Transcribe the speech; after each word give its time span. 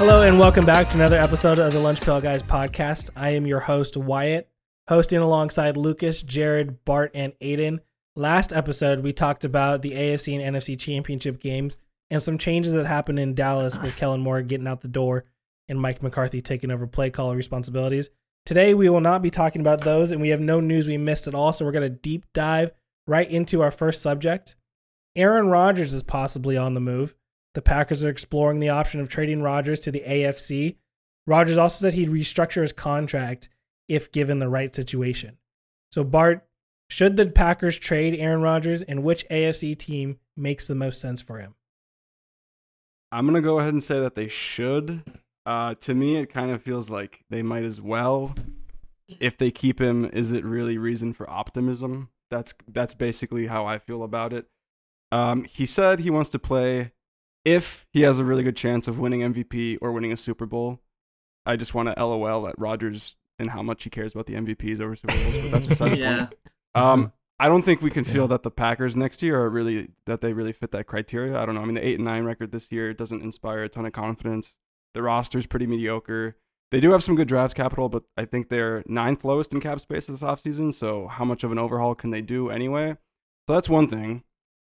Hello 0.00 0.22
and 0.22 0.38
welcome 0.38 0.64
back 0.64 0.88
to 0.88 0.94
another 0.94 1.18
episode 1.18 1.58
of 1.58 1.74
the 1.74 1.78
Lunch 1.78 2.00
Pail 2.00 2.22
Guys 2.22 2.42
podcast. 2.42 3.10
I 3.16 3.32
am 3.32 3.46
your 3.46 3.60
host 3.60 3.98
Wyatt, 3.98 4.48
hosting 4.88 5.18
alongside 5.18 5.76
Lucas, 5.76 6.22
Jarod, 6.22 6.78
Bart, 6.86 7.10
and 7.12 7.34
Aidan. 7.42 7.82
Last 8.16 8.50
episode, 8.50 9.00
we 9.00 9.12
talked 9.12 9.44
about 9.44 9.82
the 9.82 9.90
AFC 9.90 10.40
and 10.40 10.56
NFC 10.56 10.80
championship 10.80 11.38
games 11.38 11.76
and 12.08 12.22
some 12.22 12.38
changes 12.38 12.72
that 12.72 12.86
happened 12.86 13.18
in 13.18 13.34
Dallas 13.34 13.76
with 13.76 13.94
Kellen 13.94 14.22
Moore 14.22 14.40
getting 14.40 14.66
out 14.66 14.80
the 14.80 14.88
door 14.88 15.26
and 15.68 15.78
Mike 15.78 16.02
McCarthy 16.02 16.40
taking 16.40 16.70
over 16.70 16.86
play 16.86 17.10
call 17.10 17.36
responsibilities. 17.36 18.08
Today, 18.46 18.72
we 18.72 18.88
will 18.88 19.02
not 19.02 19.20
be 19.20 19.28
talking 19.28 19.60
about 19.60 19.82
those, 19.82 20.12
and 20.12 20.22
we 20.22 20.30
have 20.30 20.40
no 20.40 20.60
news 20.60 20.88
we 20.88 20.96
missed 20.96 21.28
at 21.28 21.34
all. 21.34 21.52
So 21.52 21.66
we're 21.66 21.72
going 21.72 21.92
to 21.92 22.00
deep 22.00 22.24
dive 22.32 22.72
right 23.06 23.30
into 23.30 23.60
our 23.60 23.70
first 23.70 24.00
subject. 24.00 24.54
Aaron 25.14 25.48
Rodgers 25.48 25.92
is 25.92 26.02
possibly 26.02 26.56
on 26.56 26.72
the 26.72 26.80
move. 26.80 27.14
The 27.54 27.62
Packers 27.62 28.04
are 28.04 28.10
exploring 28.10 28.60
the 28.60 28.68
option 28.68 29.00
of 29.00 29.08
trading 29.08 29.42
Rodgers 29.42 29.80
to 29.80 29.90
the 29.90 30.02
AFC. 30.06 30.76
Rodgers 31.26 31.56
also 31.56 31.84
said 31.84 31.94
he'd 31.94 32.08
restructure 32.08 32.62
his 32.62 32.72
contract 32.72 33.48
if 33.88 34.12
given 34.12 34.38
the 34.38 34.48
right 34.48 34.74
situation. 34.74 35.36
So, 35.90 36.04
Bart, 36.04 36.46
should 36.88 37.16
the 37.16 37.28
Packers 37.28 37.78
trade 37.78 38.14
Aaron 38.16 38.42
Rodgers, 38.42 38.82
and 38.82 39.02
which 39.02 39.28
AFC 39.28 39.76
team 39.76 40.18
makes 40.36 40.66
the 40.66 40.74
most 40.74 41.00
sense 41.00 41.20
for 41.20 41.38
him? 41.38 41.54
I'm 43.12 43.26
gonna 43.26 43.40
go 43.40 43.58
ahead 43.58 43.72
and 43.72 43.82
say 43.82 43.98
that 44.00 44.14
they 44.14 44.28
should. 44.28 45.02
Uh, 45.44 45.74
to 45.80 45.94
me, 45.94 46.16
it 46.16 46.26
kind 46.26 46.50
of 46.50 46.62
feels 46.62 46.90
like 46.90 47.24
they 47.30 47.42
might 47.42 47.64
as 47.64 47.80
well. 47.80 48.34
If 49.18 49.36
they 49.36 49.50
keep 49.50 49.80
him, 49.80 50.04
is 50.04 50.30
it 50.30 50.44
really 50.44 50.78
reason 50.78 51.12
for 51.12 51.28
optimism? 51.28 52.10
That's 52.30 52.54
that's 52.68 52.94
basically 52.94 53.48
how 53.48 53.66
I 53.66 53.78
feel 53.78 54.04
about 54.04 54.32
it. 54.32 54.46
Um, 55.10 55.44
he 55.44 55.66
said 55.66 56.00
he 56.00 56.10
wants 56.10 56.30
to 56.30 56.38
play 56.38 56.92
if 57.44 57.86
he 57.92 58.02
has 58.02 58.18
a 58.18 58.24
really 58.24 58.42
good 58.42 58.56
chance 58.56 58.88
of 58.88 58.98
winning 58.98 59.20
MVP 59.20 59.78
or 59.80 59.92
winning 59.92 60.12
a 60.12 60.16
Super 60.16 60.46
Bowl. 60.46 60.80
I 61.46 61.56
just 61.56 61.74
want 61.74 61.88
to 61.88 62.04
LOL 62.04 62.46
at 62.46 62.58
Rodgers 62.58 63.16
and 63.38 63.50
how 63.50 63.62
much 63.62 63.84
he 63.84 63.90
cares 63.90 64.12
about 64.12 64.26
the 64.26 64.34
MVPs 64.34 64.80
over 64.80 64.94
Super 64.94 65.14
Bowls, 65.14 65.36
but 65.42 65.50
that's 65.50 65.66
beside 65.66 65.92
the 65.92 65.96
yeah. 65.98 66.16
point. 66.26 66.34
Um, 66.74 67.12
I 67.38 67.48
don't 67.48 67.62
think 67.62 67.80
we 67.80 67.90
can 67.90 68.04
feel 68.04 68.28
that 68.28 68.42
the 68.42 68.50
Packers 68.50 68.94
next 68.94 69.22
year 69.22 69.40
are 69.40 69.48
really 69.48 69.88
that 70.04 70.20
they 70.20 70.34
really 70.34 70.52
fit 70.52 70.72
that 70.72 70.84
criteria. 70.84 71.38
I 71.38 71.46
don't 71.46 71.54
know. 71.54 71.62
I 71.62 71.64
mean, 71.64 71.76
the 71.76 71.86
eight 71.86 71.94
and 71.94 72.04
nine 72.04 72.24
record 72.24 72.52
this 72.52 72.70
year 72.70 72.92
doesn't 72.92 73.22
inspire 73.22 73.62
a 73.62 73.68
ton 73.70 73.86
of 73.86 73.94
confidence. 73.94 74.54
The 74.92 75.02
roster's 75.02 75.46
pretty 75.46 75.66
mediocre. 75.66 76.36
They 76.70 76.80
do 76.80 76.90
have 76.92 77.02
some 77.02 77.16
good 77.16 77.28
draft 77.28 77.56
capital, 77.56 77.88
but 77.88 78.04
I 78.16 78.26
think 78.26 78.48
they're 78.48 78.84
ninth 78.86 79.24
lowest 79.24 79.54
in 79.54 79.60
cap 79.60 79.80
space 79.80 80.04
this 80.04 80.20
offseason. 80.20 80.74
So 80.74 81.08
how 81.08 81.24
much 81.24 81.42
of 81.42 81.50
an 81.50 81.58
overhaul 81.58 81.94
can 81.94 82.10
they 82.10 82.20
do 82.20 82.50
anyway? 82.50 82.96
So 83.48 83.54
that's 83.54 83.70
one 83.70 83.88
thing. 83.88 84.22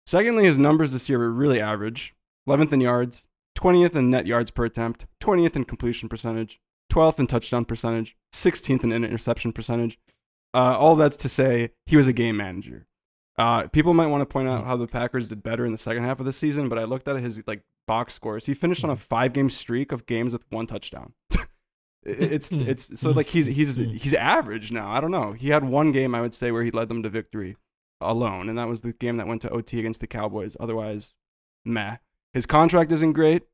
Secondly, 0.06 0.44
his 0.44 0.58
numbers 0.58 0.92
this 0.92 1.08
year 1.08 1.18
were 1.18 1.32
really 1.32 1.60
average. 1.60 2.14
11th 2.48 2.72
in 2.72 2.80
yards, 2.80 3.26
20th 3.58 3.94
in 3.94 4.10
net 4.10 4.26
yards 4.26 4.50
per 4.50 4.64
attempt, 4.64 5.06
20th 5.20 5.56
in 5.56 5.64
completion 5.64 6.08
percentage, 6.08 6.60
12th 6.90 7.18
in 7.18 7.26
touchdown 7.26 7.64
percentage, 7.64 8.16
16th 8.32 8.84
in 8.84 8.92
interception 8.92 9.52
percentage. 9.52 9.98
Uh, 10.54 10.76
all 10.78 10.96
that's 10.96 11.16
to 11.18 11.28
say 11.28 11.70
he 11.84 11.96
was 11.96 12.08
a 12.08 12.12
game 12.12 12.36
manager. 12.36 12.86
Uh, 13.36 13.68
people 13.68 13.94
might 13.94 14.06
want 14.06 14.22
to 14.22 14.26
point 14.26 14.48
out 14.48 14.64
how 14.64 14.76
the 14.76 14.86
Packers 14.86 15.26
did 15.26 15.42
better 15.42 15.64
in 15.64 15.72
the 15.72 15.78
second 15.78 16.04
half 16.04 16.18
of 16.18 16.26
the 16.26 16.32
season, 16.32 16.68
but 16.68 16.78
I 16.78 16.84
looked 16.84 17.06
at 17.06 17.16
his 17.22 17.42
like 17.46 17.62
box 17.86 18.14
scores. 18.14 18.46
He 18.46 18.54
finished 18.54 18.82
on 18.82 18.90
a 18.90 18.96
five 18.96 19.32
game 19.32 19.50
streak 19.50 19.92
of 19.92 20.06
games 20.06 20.32
with 20.32 20.44
one 20.50 20.66
touchdown. 20.66 21.12
It's 22.04 22.50
it's 22.52 23.00
so 23.00 23.10
like 23.10 23.26
he's 23.26 23.46
he's 23.46 23.76
he's 23.76 24.14
average 24.14 24.72
now. 24.72 24.90
I 24.90 25.00
don't 25.00 25.10
know. 25.10 25.32
He 25.32 25.50
had 25.50 25.64
one 25.64 25.92
game 25.92 26.14
I 26.14 26.22
would 26.22 26.32
say 26.32 26.50
where 26.50 26.62
he 26.62 26.70
led 26.70 26.88
them 26.88 27.02
to 27.02 27.10
victory 27.10 27.56
alone, 28.00 28.48
and 28.48 28.56
that 28.56 28.68
was 28.68 28.80
the 28.80 28.92
game 28.92 29.18
that 29.18 29.26
went 29.26 29.42
to 29.42 29.50
OT 29.50 29.78
against 29.78 30.00
the 30.00 30.06
Cowboys. 30.06 30.56
Otherwise, 30.58 31.12
meh. 31.66 31.96
His 32.32 32.46
contract 32.46 32.92
isn't 32.92 33.12
great. 33.12 33.44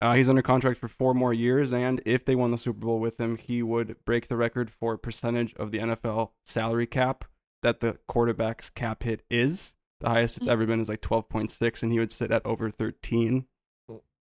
Uh, 0.00 0.14
he's 0.14 0.28
under 0.28 0.42
contract 0.42 0.78
for 0.78 0.86
four 0.86 1.12
more 1.12 1.34
years, 1.34 1.72
and 1.72 2.00
if 2.06 2.24
they 2.24 2.36
won 2.36 2.52
the 2.52 2.58
Super 2.58 2.78
Bowl 2.78 3.00
with 3.00 3.18
him, 3.18 3.36
he 3.36 3.62
would 3.62 3.96
break 4.04 4.28
the 4.28 4.36
record 4.36 4.70
for 4.70 4.96
percentage 4.96 5.54
of 5.54 5.72
the 5.72 5.78
NFL 5.78 6.30
salary 6.44 6.86
cap 6.86 7.24
that 7.62 7.80
the 7.80 7.98
quarterback's 8.06 8.70
cap 8.70 9.02
hit 9.02 9.22
is. 9.28 9.74
The 10.00 10.10
highest 10.10 10.36
it's 10.36 10.46
ever 10.46 10.66
been 10.66 10.80
is 10.80 10.88
like 10.88 11.00
12.6, 11.00 11.82
and 11.82 11.90
he 11.90 11.98
would 11.98 12.12
sit 12.12 12.30
at 12.30 12.46
over 12.46 12.70
13. 12.70 13.46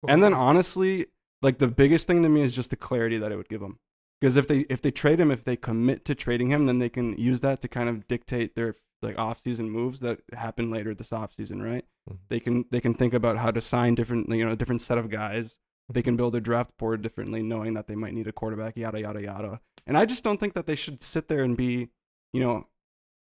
And 0.08 0.24
then 0.24 0.34
honestly, 0.34 1.08
like 1.42 1.58
the 1.58 1.68
biggest 1.68 2.08
thing 2.08 2.24
to 2.24 2.30
me 2.30 2.42
is 2.42 2.56
just 2.56 2.70
the 2.70 2.78
clarity 2.78 3.18
that 3.18 3.32
it 3.32 3.36
would 3.36 3.50
give 3.50 3.62
him. 3.62 3.80
Because 4.22 4.38
if 4.38 4.48
they 4.48 4.60
if 4.70 4.82
they 4.82 4.92
trade 4.92 5.20
him, 5.20 5.30
if 5.30 5.44
they 5.44 5.58
commit 5.58 6.06
to 6.06 6.16
trading 6.16 6.50
him, 6.50 6.68
then 6.68 6.80
they 6.80 6.90
can 6.90 7.18
use 7.18 7.42
that 7.42 7.62
to 7.62 7.68
kind 7.68 7.90
of 7.90 8.08
dictate 8.08 8.56
their 8.56 8.76
like 9.06 9.18
off-season 9.18 9.70
moves 9.70 10.00
that 10.02 10.20
happen 10.34 10.70
later 10.72 10.94
this 10.94 11.14
off-season, 11.14 11.62
right? 11.62 11.86
Mhm. 12.10 12.18
They 12.30 12.40
can 12.40 12.66
they 12.72 12.82
can 12.82 12.94
think 12.94 13.14
about 13.14 13.38
how 13.38 13.52
to 13.52 13.62
sign 13.62 13.96
different 13.96 14.28
you 14.30 14.44
know 14.46 14.52
a 14.52 14.56
different 14.56 14.82
set 14.82 14.98
of 14.98 15.10
guys. 15.10 15.58
They 15.88 16.02
can 16.02 16.18
build 16.18 16.34
their 16.34 16.42
draft 16.42 16.76
board 16.78 17.02
differently, 17.04 17.44
knowing 17.44 17.76
that 17.76 17.88
they 17.88 17.96
might 17.96 18.14
need 18.16 18.28
a 18.28 18.32
quarterback, 18.32 18.76
yada 18.76 19.00
yada 19.02 19.22
yada. 19.22 19.62
And 19.86 19.98
I 19.98 20.06
just 20.06 20.24
don't 20.24 20.40
think 20.40 20.54
that 20.54 20.66
they 20.66 20.76
should 20.76 21.04
sit 21.04 21.28
there 21.28 21.44
and 21.44 21.56
be, 21.56 21.90
you 22.34 22.40
know, 22.42 22.68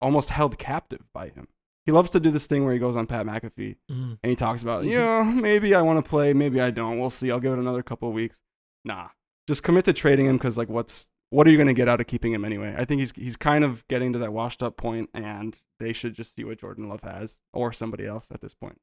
almost 0.01 0.29
held 0.31 0.57
captive 0.57 1.03
by 1.13 1.27
him. 1.29 1.47
He 1.85 1.91
loves 1.91 2.09
to 2.11 2.19
do 2.19 2.31
this 2.31 2.47
thing 2.47 2.63
where 2.65 2.73
he 2.73 2.79
goes 2.79 2.95
on 2.95 3.05
Pat 3.07 3.25
McAfee 3.25 3.77
Mm. 3.91 4.17
and 4.23 4.29
he 4.29 4.35
talks 4.35 4.61
about, 4.63 4.85
you 4.85 4.95
know, 4.97 5.23
maybe 5.23 5.75
I 5.75 5.81
want 5.81 6.03
to 6.03 6.07
play, 6.09 6.33
maybe 6.33 6.59
I 6.59 6.71
don't. 6.71 6.99
We'll 6.99 7.09
see. 7.11 7.29
I'll 7.31 7.39
give 7.39 7.53
it 7.53 7.59
another 7.59 7.83
couple 7.83 8.07
of 8.07 8.13
weeks. 8.15 8.41
Nah, 8.83 9.09
just 9.47 9.61
commit 9.63 9.85
to 9.85 9.93
trading 9.93 10.25
him 10.25 10.37
because 10.37 10.57
like, 10.57 10.69
what's 10.69 11.09
what 11.31 11.45
are 11.45 11.51
you 11.51 11.57
going 11.57 11.67
to 11.67 11.73
get 11.73 11.87
out 11.87 12.01
of 12.01 12.07
keeping 12.07 12.33
him 12.33 12.43
anyway? 12.43 12.75
I 12.77 12.85
think 12.85 12.99
he's 12.99 13.13
he's 13.15 13.37
kind 13.37 13.63
of 13.63 13.87
getting 13.87 14.13
to 14.13 14.19
that 14.19 14.33
washed 14.33 14.63
up 14.63 14.77
point, 14.77 15.09
and 15.13 15.57
they 15.79 15.93
should 15.93 16.15
just 16.15 16.35
see 16.35 16.43
what 16.43 16.59
Jordan 16.59 16.89
Love 16.89 17.01
has 17.01 17.37
or 17.53 17.71
somebody 17.71 18.05
else 18.05 18.29
at 18.31 18.41
this 18.41 18.53
point. 18.53 18.79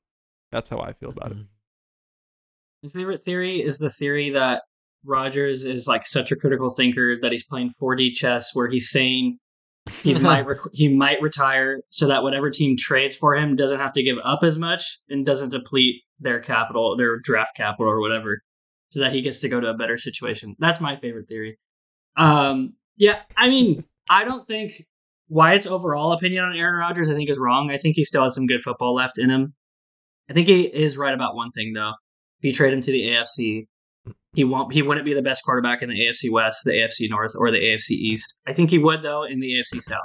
That's 0.52 0.70
how 0.70 0.78
I 0.78 0.92
feel 0.92 1.10
about 1.10 1.32
it. 1.32 1.38
Mm. 1.38 1.46
My 2.84 2.90
favorite 2.90 3.24
theory 3.24 3.62
is 3.62 3.78
the 3.78 3.90
theory 3.90 4.30
that 4.30 4.62
Rodgers 5.04 5.64
is 5.64 5.88
like 5.88 6.06
such 6.06 6.30
a 6.30 6.36
critical 6.36 6.70
thinker 6.70 7.16
that 7.20 7.32
he's 7.32 7.44
playing 7.44 7.72
4D 7.82 8.12
chess, 8.12 8.54
where 8.54 8.68
he's 8.68 8.90
saying 8.90 9.38
he's 10.02 10.20
might 10.20 10.46
rec- 10.46 10.60
he 10.72 10.88
might 10.94 11.20
retire 11.20 11.80
so 11.90 12.06
that 12.06 12.22
whatever 12.22 12.50
team 12.50 12.76
trades 12.78 13.16
for 13.16 13.34
him 13.34 13.56
doesn't 13.56 13.80
have 13.80 13.92
to 13.92 14.04
give 14.04 14.18
up 14.24 14.44
as 14.44 14.56
much 14.56 15.00
and 15.08 15.26
doesn't 15.26 15.50
deplete 15.50 16.02
their 16.20 16.38
capital, 16.38 16.96
their 16.96 17.18
draft 17.18 17.56
capital 17.56 17.90
or 17.90 18.00
whatever, 18.00 18.40
so 18.90 19.00
that 19.00 19.12
he 19.12 19.20
gets 19.20 19.40
to 19.40 19.48
go 19.48 19.58
to 19.58 19.68
a 19.68 19.76
better 19.76 19.98
situation. 19.98 20.54
That's 20.60 20.80
my 20.80 20.94
favorite 20.94 21.28
theory. 21.28 21.58
Um, 22.16 22.74
yeah, 22.96 23.20
I 23.36 23.48
mean, 23.48 23.84
I 24.08 24.24
don't 24.24 24.46
think 24.46 24.84
Wyatt's 25.28 25.66
overall 25.66 26.12
opinion 26.12 26.44
on 26.44 26.56
Aaron 26.56 26.78
Rodgers, 26.78 27.10
I 27.10 27.14
think, 27.14 27.30
is 27.30 27.38
wrong. 27.38 27.70
I 27.70 27.76
think 27.76 27.96
he 27.96 28.04
still 28.04 28.22
has 28.22 28.34
some 28.34 28.46
good 28.46 28.62
football 28.62 28.94
left 28.94 29.18
in 29.18 29.30
him. 29.30 29.54
I 30.30 30.32
think 30.32 30.48
he 30.48 30.62
is 30.62 30.96
right 30.96 31.14
about 31.14 31.36
one 31.36 31.50
thing 31.52 31.72
though. 31.72 31.92
If 32.40 32.44
you 32.44 32.52
trade 32.52 32.72
him 32.72 32.80
to 32.80 32.90
the 32.90 33.08
AFC, 33.08 33.66
he 34.34 34.44
won't. 34.44 34.72
He 34.72 34.82
wouldn't 34.82 35.06
be 35.06 35.14
the 35.14 35.22
best 35.22 35.44
quarterback 35.44 35.82
in 35.82 35.88
the 35.88 36.06
AFC 36.06 36.30
West, 36.30 36.64
the 36.64 36.72
AFC 36.72 37.08
North, 37.08 37.32
or 37.38 37.50
the 37.50 37.58
AFC 37.58 37.90
East. 37.92 38.36
I 38.46 38.52
think 38.52 38.70
he 38.70 38.78
would 38.78 39.02
though 39.02 39.24
in 39.24 39.40
the 39.40 39.54
AFC 39.54 39.80
South. 39.80 40.00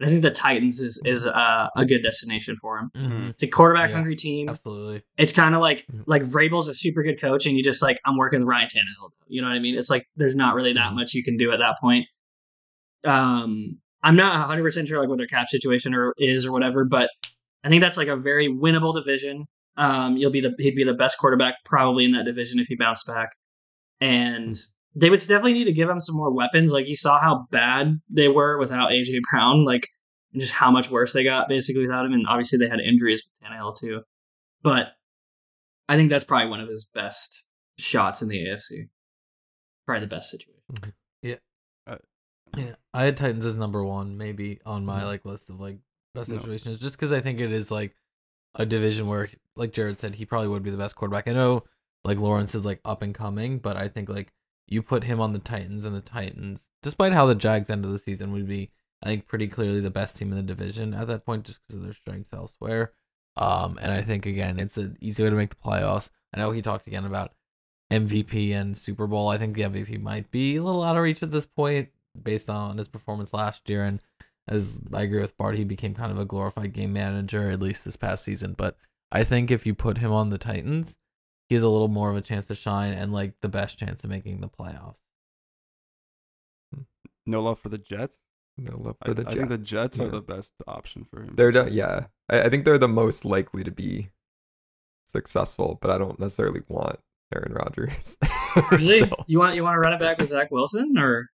And 0.00 0.08
I 0.08 0.10
think 0.10 0.22
the 0.22 0.30
Titans 0.30 0.80
is 0.80 1.00
is 1.04 1.26
uh, 1.26 1.68
a 1.76 1.84
good 1.84 2.02
destination 2.02 2.56
for 2.60 2.78
him. 2.78 2.90
Mhm. 2.96 3.30
It's 3.30 3.42
a 3.42 3.46
quarterback 3.48 3.90
Yeah, 3.90 3.96
hungry 3.96 4.16
team. 4.16 4.48
Absolutely. 4.48 5.02
It's 5.18 5.32
kind 5.32 5.54
of 5.54 5.60
like 5.60 5.86
like 6.06 6.22
Vrabel's 6.22 6.68
a 6.68 6.74
super 6.74 7.02
good 7.02 7.20
coach, 7.20 7.44
and 7.46 7.56
you 7.56 7.62
just 7.62 7.82
like 7.82 7.98
I'm 8.06 8.16
working 8.16 8.40
with 8.40 8.48
Ryan 8.48 8.68
Tannehill. 8.68 9.10
You 9.28 9.42
know 9.42 9.48
what 9.48 9.54
I 9.54 9.58
mean? 9.60 9.76
It's 9.78 9.90
like 9.90 10.06
there's 10.16 10.34
not 10.34 10.54
really 10.54 10.72
that 10.72 10.92
Mhm. 10.92 10.94
much 10.96 11.12
you 11.14 11.22
can 11.22 11.36
do 11.36 11.52
at 11.52 11.58
that 11.58 11.76
point. 11.80 12.06
Um, 13.04 13.78
I'm 14.02 14.16
not 14.16 14.34
100 14.40 14.62
percent 14.62 14.88
sure 14.88 15.00
like 15.00 15.08
what 15.08 15.18
their 15.18 15.26
cap 15.26 15.48
situation 15.48 15.94
or 15.94 16.14
is 16.18 16.46
or 16.46 16.52
whatever, 16.52 16.84
but 16.84 17.10
I 17.64 17.68
think 17.68 17.82
that's 17.82 17.96
like 17.98 18.08
a 18.08 18.16
very 18.16 18.48
winnable 18.48 18.94
division. 18.94 19.44
Um, 19.76 20.16
you'll 20.16 20.30
be 20.30 20.40
the 20.40 20.54
he'd 20.58 20.74
be 20.74 20.84
the 20.84 20.94
best 20.94 21.18
quarterback 21.18 21.54
probably 21.64 22.04
in 22.06 22.12
that 22.12 22.24
division 22.24 22.58
if 22.58 22.66
he 22.68 22.74
bounced 22.76 23.06
back, 23.06 23.30
and 24.00 24.54
they 24.94 25.10
would 25.10 25.20
definitely 25.20 25.52
need 25.52 25.64
to 25.64 25.72
give 25.72 25.88
him 25.88 26.00
some 26.00 26.16
more 26.16 26.32
weapons. 26.32 26.72
Like 26.72 26.88
you 26.88 26.96
saw 26.96 27.20
how 27.20 27.46
bad 27.50 28.00
they 28.08 28.28
were 28.28 28.58
without 28.58 28.90
AJ 28.90 29.20
Brown, 29.30 29.64
like 29.64 29.88
just 30.34 30.52
how 30.52 30.70
much 30.70 30.90
worse 30.90 31.12
they 31.12 31.24
got 31.24 31.48
basically 31.48 31.82
without 31.86 32.06
him. 32.06 32.12
And 32.12 32.26
obviously 32.26 32.58
they 32.58 32.68
had 32.68 32.80
injuries 32.80 33.22
with 33.24 33.50
Tannehill 33.50 33.76
too, 33.78 34.02
but 34.62 34.88
I 35.88 35.96
think 35.96 36.10
that's 36.10 36.24
probably 36.24 36.48
one 36.48 36.60
of 36.60 36.68
his 36.68 36.86
best 36.94 37.44
shots 37.78 38.22
in 38.22 38.28
the 38.28 38.38
AFC. 38.46 38.88
Probably 39.86 40.00
the 40.00 40.06
best 40.14 40.30
situation. 40.30 40.94
Yeah, 41.22 41.36
yeah. 42.56 42.74
I 42.92 43.04
had 43.04 43.16
Titans 43.16 43.46
as 43.46 43.56
number 43.56 43.84
one, 43.84 44.16
maybe 44.18 44.60
on 44.66 44.84
my 44.84 45.02
Mhm. 45.02 45.06
like 45.06 45.24
list 45.24 45.50
of 45.50 45.60
like 45.60 45.78
best 46.14 46.30
No. 46.30 46.38
situations, 46.38 46.80
just 46.80 46.96
because 46.96 47.12
I 47.12 47.20
think 47.20 47.40
it 47.40 47.52
is 47.52 47.70
like 47.70 47.96
a 48.56 48.66
division 48.66 49.06
where, 49.06 49.28
like 49.56 49.72
Jarod 49.72 49.98
said, 49.98 50.16
he 50.16 50.26
probably 50.26 50.48
would 50.48 50.62
be 50.64 50.70
the 50.70 50.76
best 50.76 50.96
quarterback. 50.96 51.28
I 51.28 51.32
know 51.32 51.64
like 52.04 52.18
Lawrence 52.18 52.54
is 52.54 52.64
like 52.64 52.80
up 52.84 53.02
and 53.02 53.14
coming, 53.14 53.58
but 53.58 53.76
I 53.76 53.88
think 53.88 54.08
like 54.08 54.32
you 54.70 54.82
put 54.82 55.04
him 55.04 55.20
on 55.20 55.32
the 55.32 55.38
Titans, 55.38 55.84
and 55.84 55.94
the 55.94 56.00
Titans, 56.00 56.70
despite 56.82 57.12
how 57.12 57.26
the 57.26 57.34
Jags 57.34 57.68
end 57.68 57.84
of 57.84 57.92
the 57.92 57.98
season 57.98 58.32
would 58.32 58.48
be, 58.48 58.70
I 59.02 59.06
think 59.06 59.26
pretty 59.26 59.48
clearly 59.48 59.80
the 59.80 59.90
best 59.90 60.16
team 60.16 60.30
in 60.30 60.36
the 60.36 60.42
division 60.42 60.94
at 60.94 61.08
that 61.08 61.26
point, 61.26 61.44
just 61.44 61.60
because 61.66 61.76
of 61.76 61.84
their 61.84 61.94
strengths 61.94 62.32
elsewhere. 62.32 62.92
Um, 63.36 63.78
and 63.82 63.92
I 63.92 64.02
think 64.02 64.26
again, 64.26 64.58
it's 64.58 64.76
an 64.76 64.96
easy 65.00 65.22
way 65.22 65.30
to 65.30 65.36
make 65.36 65.50
the 65.50 65.56
playoffs. 65.56 66.10
I 66.32 66.38
know 66.38 66.52
he 66.52 66.62
talked 66.62 66.86
again 66.86 67.04
about 67.04 67.32
MVP 67.90 68.52
and 68.52 68.76
Super 68.76 69.06
Bowl. 69.06 69.28
I 69.28 69.38
think 69.38 69.54
the 69.54 69.62
MVP 69.62 70.00
might 70.00 70.30
be 70.30 70.56
a 70.56 70.62
little 70.62 70.82
out 70.82 70.96
of 70.96 71.02
reach 71.02 71.22
at 71.22 71.30
this 71.30 71.46
point, 71.46 71.88
based 72.20 72.48
on 72.48 72.78
his 72.78 72.88
performance 72.88 73.32
last 73.32 73.68
year. 73.68 73.84
And 73.84 74.00
as 74.46 74.80
I 74.92 75.02
agree 75.02 75.20
with 75.20 75.36
Bart, 75.36 75.56
he 75.56 75.64
became 75.64 75.94
kind 75.94 76.12
of 76.12 76.18
a 76.18 76.24
glorified 76.24 76.72
game 76.72 76.92
manager 76.92 77.50
at 77.50 77.60
least 77.60 77.84
this 77.84 77.96
past 77.96 78.24
season. 78.24 78.54
But 78.56 78.76
I 79.10 79.24
think 79.24 79.50
if 79.50 79.66
you 79.66 79.74
put 79.74 79.98
him 79.98 80.12
on 80.12 80.30
the 80.30 80.38
Titans, 80.38 80.96
he 81.50 81.54
has 81.56 81.62
a 81.64 81.68
little 81.68 81.88
more 81.88 82.08
of 82.10 82.16
a 82.16 82.20
chance 82.22 82.46
to 82.46 82.54
shine 82.54 82.92
and 82.94 83.12
like 83.12 83.34
the 83.42 83.48
best 83.48 83.76
chance 83.76 84.02
of 84.04 84.08
making 84.08 84.40
the 84.40 84.48
playoffs. 84.48 84.94
Hmm. 86.74 86.82
No 87.26 87.42
love 87.42 87.58
for 87.58 87.68
the 87.68 87.76
Jets. 87.78 88.16
No 88.56 88.78
love 88.78 88.96
I, 89.02 89.08
for 89.08 89.14
the 89.14 89.24
Jets. 89.24 89.34
I 89.34 89.38
think 89.38 89.48
the 89.50 89.58
Jets 89.58 89.98
Yeah. 89.98 90.04
are 90.04 90.08
the 90.10 90.20
best 90.22 90.54
option 90.66 91.04
for 91.10 91.22
him. 91.22 91.34
They're 91.34 91.52
de- 91.52 91.70
yeah. 91.72 92.06
I, 92.30 92.42
I 92.42 92.48
think 92.48 92.64
they're 92.64 92.78
the 92.78 92.88
most 92.88 93.24
likely 93.24 93.64
to 93.64 93.70
be 93.70 94.10
successful, 95.04 95.78
but 95.82 95.90
I 95.90 95.98
don't 95.98 96.20
necessarily 96.20 96.62
want 96.68 97.00
Aaron 97.34 97.52
Rodgers. 97.52 98.16
Really? 98.72 99.02
Still. 99.02 99.24
You 99.28 99.38
want 99.38 99.54
you 99.54 99.62
want 99.62 99.76
to 99.76 99.78
run 99.80 99.92
it 99.92 100.00
back 100.00 100.18
with 100.18 100.28
Zach 100.28 100.50
Wilson 100.50 100.98
or 100.98 101.30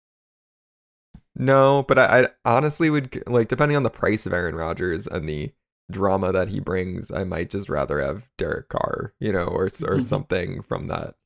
No, 1.37 1.85
but 1.87 1.97
I, 1.97 2.23
I 2.23 2.29
honestly 2.45 2.91
would 2.91 3.23
like 3.29 3.47
depending 3.47 3.77
on 3.77 3.85
the 3.85 3.91
price 3.91 4.27
of 4.27 4.33
Aaron 4.33 4.57
Rodgers 4.57 5.07
and 5.07 5.29
the 5.29 5.53
drama 5.91 6.33
that 6.33 6.49
he 6.49 6.61
brings, 6.61 7.11
I 7.11 7.25
might 7.25 7.51
just 7.51 7.69
rather 7.69 8.01
have 8.01 8.29
Derek 8.39 8.69
Carr, 8.69 9.15
you 9.21 9.33
know, 9.33 9.45
or 9.47 9.65
or 9.67 10.01
Mhm. 10.01 10.03
something 10.03 10.63
from 10.63 10.89
that 10.89 11.17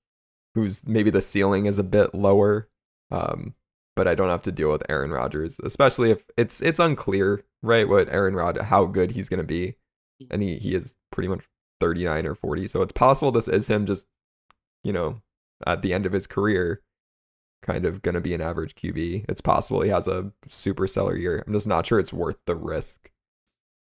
who's 0.55 0.87
maybe 0.88 1.10
the 1.10 1.20
ceiling 1.22 1.66
is 1.66 1.78
a 1.78 1.84
bit 1.84 2.14
lower. 2.14 2.69
Um, 3.10 3.55
but 3.96 4.08
I 4.08 4.14
don't 4.14 4.31
have 4.31 4.43
to 4.43 4.52
deal 4.52 4.70
with 4.72 4.84
Aaron 4.90 5.10
Rodgers, 5.10 5.58
especially 5.64 6.10
if 6.10 6.25
it's 6.37 6.60
it's 6.62 6.78
unclear, 6.78 7.44
right, 7.62 7.88
what 7.88 8.08
Aaron 8.10 8.34
Rod 8.37 8.58
how 8.58 8.87
good 8.87 9.12
he's 9.12 9.28
gonna 9.28 9.44
be. 9.44 9.76
And 10.31 10.43
he, 10.43 10.58
he 10.58 10.75
is 10.75 10.96
pretty 11.12 11.28
much 11.28 11.44
39 11.81 12.26
or 12.26 12.34
40. 12.34 12.69
So 12.69 12.82
it's 12.82 12.93
possible 12.93 13.32
this 13.32 13.49
is 13.49 13.69
him 13.69 13.87
just, 13.87 14.08
you 14.84 14.93
know, 14.93 15.22
at 15.66 15.82
the 15.82 15.93
end 15.94 16.06
of 16.06 16.12
his 16.12 16.26
career, 16.26 16.82
kind 17.62 17.84
of 17.87 18.02
going 18.02 18.14
to 18.14 18.20
be 18.20 18.34
an 18.34 18.40
average 18.40 18.75
QB. 18.76 19.26
It's 19.28 19.40
possible 19.40 19.82
he 19.82 19.90
has 19.90 20.08
a 20.08 20.32
super 20.49 20.87
seller 20.88 21.16
year. 21.16 21.43
I'm 21.46 21.52
just 21.52 21.66
not 21.66 21.87
sure 21.87 21.99
it's 22.00 22.12
worth 22.12 22.38
the 22.46 22.56
risk 22.56 23.10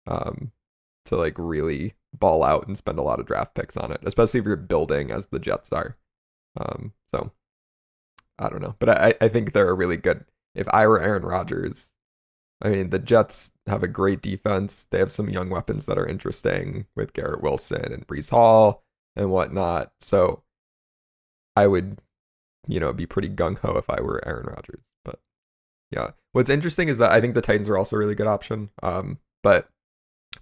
um, 0.08 0.52
to 1.08 1.18
like 1.18 1.36
really 1.38 1.96
ball 2.14 2.44
out 2.44 2.68
and 2.68 2.78
spend 2.78 3.00
a 3.00 3.04
lot 3.04 3.20
of 3.20 3.26
draft 3.26 3.56
picks 3.56 3.78
on 3.78 3.92
it, 3.92 4.00
especially 4.04 4.40
if 4.40 4.46
you're 4.46 4.56
building 4.56 5.12
as 5.12 5.28
the 5.28 5.40
Jets 5.40 5.72
are. 5.72 5.98
Um, 6.58 6.94
so 7.08 7.32
I 8.40 8.50
don't 8.50 8.62
know, 8.62 8.76
but 8.80 8.90
I, 8.90 9.14
I 9.22 9.28
think 9.28 9.54
they're 9.54 9.70
a 9.70 9.74
really 9.74 9.98
good. 9.98 10.26
If 10.56 10.68
I 10.70 10.88
were 10.88 11.02
Aaron 11.02 11.24
Rodgers, 11.24 11.94
I 12.62 12.70
mean, 12.70 12.90
the 12.90 13.00
Jets 13.00 13.52
have 13.68 13.84
a 13.84 13.88
great 13.88 14.22
defense. 14.22 14.86
They 14.86 15.00
have 15.00 15.12
some 15.12 15.30
young 15.30 15.50
weapons 15.50 15.86
that 15.86 15.98
are 15.98 16.08
interesting 16.08 16.88
with 16.96 17.14
Garrett 17.14 17.42
Wilson 17.42 17.94
and 17.94 18.08
Breece 18.08 18.32
Hall 18.32 18.84
and 19.16 19.30
whatnot. 19.30 19.92
So 20.00 20.44
I 21.56 21.68
would, 21.68 22.00
you 22.68 22.80
know, 22.80 22.94
be 22.94 23.06
pretty 23.06 23.30
gung 23.30 23.58
ho 23.60 23.78
if 23.78 23.90
I 23.90 24.02
were 24.02 24.26
Aaron 24.28 24.48
Rodgers. 24.48 24.82
But 25.06 25.20
yeah, 25.92 26.12
what's 26.32 26.50
interesting 26.50 26.90
is 26.90 26.98
that 26.98 27.12
I 27.12 27.22
think 27.22 27.36
the 27.36 27.42
Titans 27.42 27.70
are 27.70 27.78
also 27.78 27.96
a 27.96 28.00
really 28.00 28.16
good 28.16 28.28
option. 28.28 28.70
Um, 28.82 29.20
but 29.44 29.70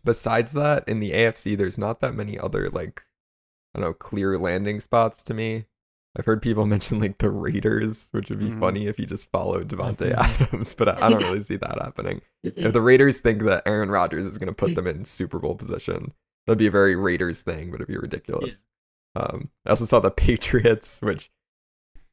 besides 0.05 0.53
that, 0.53 0.87
in 0.87 0.99
the 1.01 1.11
AFC, 1.11 1.57
there's 1.57 1.77
not 1.77 1.99
that 1.99 2.15
many 2.15 2.39
other 2.39 2.69
like, 2.69 3.03
I 3.73 3.79
don't 3.79 3.89
know, 3.89 3.93
clear 3.93 4.37
landing 4.37 4.79
spots 4.79 5.21
to 5.23 5.33
me. 5.33 5.65
I've 6.17 6.25
heard 6.25 6.41
people 6.41 6.65
mention 6.75 7.01
like 7.01 7.17
the 7.17 7.29
Raiders, 7.29 8.07
which 8.13 8.29
would 8.29 8.39
be 8.39 8.49
Mhm. 8.51 8.59
funny 8.59 8.87
if 8.87 8.97
you 8.97 9.05
just 9.05 9.29
followed 9.31 9.67
Davante 9.67 10.13
Mhm. 10.13 10.17
Adams, 10.17 10.73
but 10.73 10.87
I, 10.87 11.07
I 11.07 11.09
don't 11.09 11.23
really 11.23 11.41
see 11.41 11.57
that 11.57 11.81
happening. 11.81 12.21
If 12.43 12.71
the 12.71 12.81
Raiders 12.89 13.19
think 13.19 13.41
that 13.43 13.63
Aaron 13.65 13.89
Rodgers 13.89 14.25
is 14.25 14.37
going 14.37 14.47
to 14.47 14.53
put 14.53 14.75
them 14.75 14.87
in 14.87 15.03
Super 15.03 15.39
Bowl 15.39 15.55
position, 15.55 16.13
that'd 16.47 16.57
be 16.57 16.67
a 16.67 16.71
very 16.71 16.95
Raiders 16.95 17.41
thing, 17.41 17.69
but 17.69 17.75
it'd 17.81 17.87
be 17.87 17.97
ridiculous. 17.97 18.61
Um, 19.17 19.49
I 19.65 19.71
also 19.71 19.83
saw 19.85 19.99
the 19.99 20.11
Patriots, 20.11 21.01
which 21.01 21.29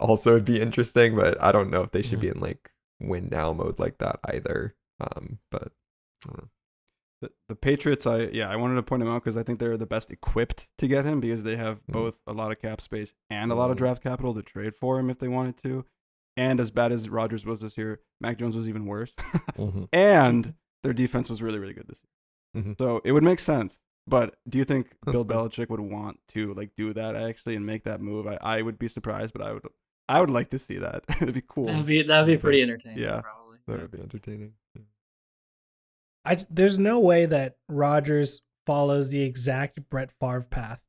also 0.00 0.34
would 0.34 0.44
be 0.44 0.60
interesting, 0.60 1.14
but 1.14 1.40
I 1.40 1.52
don't 1.52 1.70
know 1.70 1.82
if 1.82 1.90
they 1.92 2.02
should 2.02 2.20
be 2.20 2.28
in 2.28 2.40
like 2.40 2.70
win 3.00 3.28
now 3.30 3.52
mode 3.52 3.78
like 3.78 3.98
that 3.98 4.18
either. 4.24 4.74
Um, 5.00 5.38
but 5.50 5.72
I 6.24 6.28
don't 6.28 6.38
know. 6.42 6.48
The, 7.22 7.30
the 7.48 7.54
Patriots, 7.56 8.06
I 8.06 8.24
yeah, 8.32 8.50
I 8.50 8.56
wanted 8.56 8.74
to 8.74 8.82
point 8.82 9.00
them 9.00 9.08
out 9.10 9.22
because 9.24 9.36
I 9.38 9.42
think 9.42 9.58
they're 9.58 9.78
the 9.78 9.86
best 9.86 10.10
equipped 10.10 10.68
to 10.78 10.86
get 10.86 11.04
him 11.06 11.20
because 11.20 11.44
they 11.44 11.56
have 11.56 11.78
Mhm. 11.86 11.92
both 11.92 12.18
a 12.26 12.32
lot 12.34 12.52
of 12.52 12.60
cap 12.60 12.80
space 12.82 13.14
and 13.30 13.50
a 13.50 13.54
lot 13.54 13.70
of 13.70 13.76
Mhm. 13.76 13.78
draft 13.78 14.02
capital 14.02 14.34
to 14.34 14.42
trade 14.42 14.74
for 14.76 14.98
him 15.00 15.08
if 15.08 15.18
they 15.18 15.28
wanted 15.28 15.56
to. 15.62 15.84
And 16.36 16.60
as 16.60 16.70
bad 16.70 16.92
as 16.92 17.08
Rodgers 17.08 17.44
was 17.46 17.60
this 17.60 17.78
year, 17.78 18.00
Mac 18.20 18.38
Jones 18.38 18.56
was 18.56 18.68
even 18.68 18.86
worse. 18.86 19.12
and 19.92 20.54
their 20.82 20.92
defense 20.92 21.28
was 21.30 21.42
really 21.42 21.58
really 21.58 21.74
good 21.74 21.88
this 21.88 22.02
year. 22.54 22.62
Mhm. 22.64 22.78
So 22.78 23.00
it 23.04 23.12
would 23.12 23.22
make 23.24 23.40
sense. 23.40 23.78
But 24.06 24.34
do 24.48 24.58
you 24.58 24.64
think 24.64 24.90
That's 25.04 25.12
Bill 25.12 25.24
fair. 25.24 25.36
Belichick 25.36 25.70
would 25.70 25.80
want 25.80 26.18
to 26.28 26.52
like 26.54 26.70
do 26.76 26.92
that 26.92 27.14
actually 27.14 27.54
and 27.54 27.64
make 27.64 27.84
that 27.84 28.00
move? 28.00 28.26
I, 28.26 28.36
I 28.42 28.62
would 28.62 28.78
be 28.78 28.88
surprised, 28.88 29.32
but 29.32 29.42
I 29.42 29.52
would 29.52 29.62
I 30.08 30.20
would 30.20 30.30
like 30.30 30.50
to 30.50 30.58
see 30.58 30.78
that. 30.78 31.04
It'd 31.22 31.34
be 31.34 31.42
cool. 31.46 31.66
that'd 31.66 31.86
be 31.86 32.02
that'd 32.02 32.26
be 32.26 32.36
pretty 32.36 32.62
entertaining. 32.62 32.98
Yeah. 32.98 33.20
probably. 33.20 33.58
That 33.68 33.80
would 33.80 33.90
be 33.92 34.00
entertaining. 34.00 34.54
I 36.24 36.38
there's 36.50 36.78
no 36.78 37.00
way 37.00 37.26
that 37.26 37.56
Rodgers 37.68 38.42
follows 38.66 39.10
the 39.10 39.22
exact 39.22 39.80
Brett 39.90 40.12
Favre 40.20 40.46
path 40.48 40.80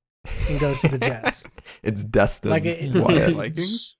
and 0.49 0.59
goes 0.59 0.79
to 0.81 0.87
the 0.89 0.99
Jets. 0.99 1.45
it's 1.83 2.03
destined. 2.03 2.51
Like 2.51 2.65
it- 2.65 2.95
Wyatt. 2.95 3.35
Vikings? 3.35 3.97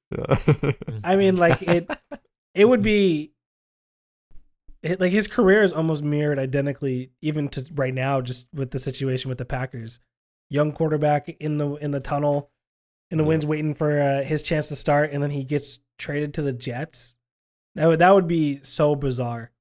I 1.04 1.16
mean, 1.16 1.38
like 1.38 1.62
it, 1.64 1.90
it 2.54 2.66
would 2.70 2.82
be, 2.84 3.34
it, 4.82 5.00
like 5.00 5.12
his 5.12 5.28
career 5.28 5.64
is 5.64 5.74
almost 5.74 6.04
mirrored 6.04 6.40
identically, 6.40 7.12
even 7.22 7.50
to 7.50 7.66
right 7.74 7.94
now, 7.94 8.22
just 8.22 8.48
with 8.54 8.72
the 8.72 8.80
situation 8.80 9.30
with 9.30 9.38
the 9.38 9.46
Packers. 9.46 10.00
Young 10.50 10.72
quarterback 10.72 11.30
in 11.40 11.58
the 11.58 11.76
in 11.76 11.90
the 11.92 12.00
tunnel, 12.00 12.52
in 13.10 13.18
the 13.18 13.24
Yeah. 13.24 13.30
winds, 13.30 13.46
waiting 13.46 13.74
for 13.74 14.00
uh, 14.00 14.24
his 14.24 14.44
chance 14.44 14.68
to 14.68 14.76
start, 14.76 15.12
and 15.12 15.24
then 15.24 15.32
he 15.32 15.44
gets 15.44 15.80
traded 15.98 16.36
to 16.36 16.42
the 16.44 16.54
Jets. 16.54 17.18
That 17.76 17.88
would 17.88 18.00
that 18.00 18.14
would 18.14 18.28
be 18.28 18.60
so 18.62 18.96
bizarre. 18.96 19.52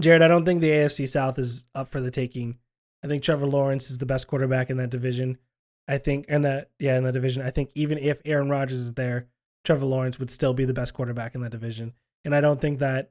Jarod, 0.00 0.22
I 0.22 0.28
don't 0.28 0.44
think 0.44 0.60
the 0.60 0.70
AFC 0.70 1.06
South 1.06 1.38
is 1.38 1.66
up 1.74 1.88
for 1.88 2.00
the 2.00 2.10
taking. 2.10 2.58
I 3.04 3.06
think 3.06 3.22
Trevor 3.22 3.46
Lawrence 3.46 3.90
is 3.90 3.98
the 3.98 4.06
best 4.06 4.26
quarterback 4.26 4.70
in 4.70 4.78
that 4.78 4.90
division. 4.90 5.38
I 5.86 5.98
think, 5.98 6.26
and 6.28 6.44
that 6.44 6.70
yeah, 6.78 6.96
in 6.96 7.04
that 7.04 7.12
division, 7.12 7.42
I 7.42 7.50
think 7.50 7.70
even 7.74 7.98
if 7.98 8.20
Aaron 8.24 8.48
Rodgers 8.48 8.78
is 8.78 8.94
there, 8.94 9.28
Trevor 9.64 9.86
Lawrence 9.86 10.18
would 10.18 10.30
still 10.30 10.54
be 10.54 10.64
the 10.64 10.72
best 10.72 10.94
quarterback 10.94 11.34
in 11.34 11.42
that 11.42 11.52
division. 11.52 11.92
And 12.24 12.34
I 12.34 12.40
don't 12.40 12.60
think 12.60 12.78
that 12.78 13.10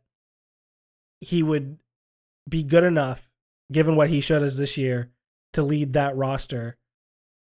he 1.21 1.43
would 1.43 1.77
be 2.49 2.63
good 2.63 2.83
enough, 2.83 3.29
given 3.71 3.95
what 3.95 4.09
he 4.09 4.21
showed 4.21 4.43
us 4.43 4.57
this 4.57 4.77
year, 4.77 5.11
to 5.53 5.61
lead 5.61 5.93
that 5.93 6.15
roster 6.15 6.77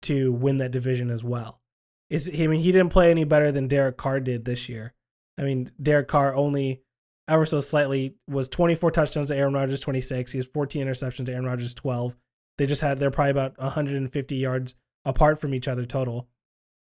to 0.02 0.33
win 0.33 0.59
that 0.59 0.71
division 0.71 1.11
as 1.11 1.23
well. 1.23 1.61
Is 2.09 2.31
I 2.33 2.47
mean 2.47 2.61
he 2.61 2.73
didn't 2.73 2.90
play 2.90 3.11
any 3.11 3.25
better 3.25 3.52
than 3.52 3.69
Derek 3.69 3.97
Carr 3.97 4.21
did 4.21 4.45
this 4.45 4.69
year. 4.69 4.95
I 5.38 5.43
mean 5.43 5.71
Derek 5.81 6.09
Carr 6.09 6.35
only 6.35 6.83
ever 7.29 7.47
so 7.47 7.61
slightly 7.61 8.15
was 8.29 8.49
24 8.49 8.91
touchdowns 8.91 9.29
to 9.29 9.37
Aaron 9.37 9.55
Rodgers 9.55 9.81
26. 9.81 10.33
He 10.33 10.39
has 10.39 10.47
14 10.49 10.87
interceptions 10.87 11.27
to 11.27 11.33
Aaron 11.33 11.47
Rodgers 11.47 11.75
12. 11.75 12.17
They 12.59 12.67
just 12.67 12.83
had 12.83 12.99
they're 12.99 13.11
probably 13.11 13.31
about 13.31 13.59
150 13.59 14.37
yards 14.37 14.75
apart 15.05 15.41
from 15.41 15.55
each 15.55 15.69
other 15.69 15.87
total. 15.87 16.29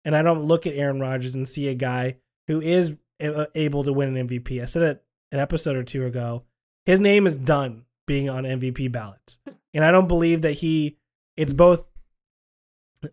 And 0.04 0.16
I 0.16 0.22
don't 0.22 0.44
look 0.44 0.66
at 0.66 0.74
Aaron 0.74 1.00
Rodgers 1.00 1.34
and 1.34 1.48
see 1.48 1.68
a 1.68 1.74
guy 1.74 2.16
who 2.48 2.60
is 2.60 2.96
able 3.20 3.84
to 3.84 3.92
win 3.92 4.16
an 4.16 4.28
MVP. 4.28 4.60
I 4.60 4.64
said 4.64 4.82
it 4.82 5.04
an 5.30 5.38
episode 5.38 5.76
or 5.76 5.84
two 5.84 6.06
ago. 6.06 6.44
His 6.86 7.00
name 7.00 7.26
is 7.26 7.36
done 7.36 7.84
being 8.06 8.28
on 8.28 8.44
MVP 8.44 8.90
ballots. 8.90 9.38
And 9.72 9.84
I 9.84 9.92
don't 9.92 10.08
believe 10.08 10.42
that 10.42 10.54
he 10.54 10.98
it's 11.36 11.52
both 11.52 11.86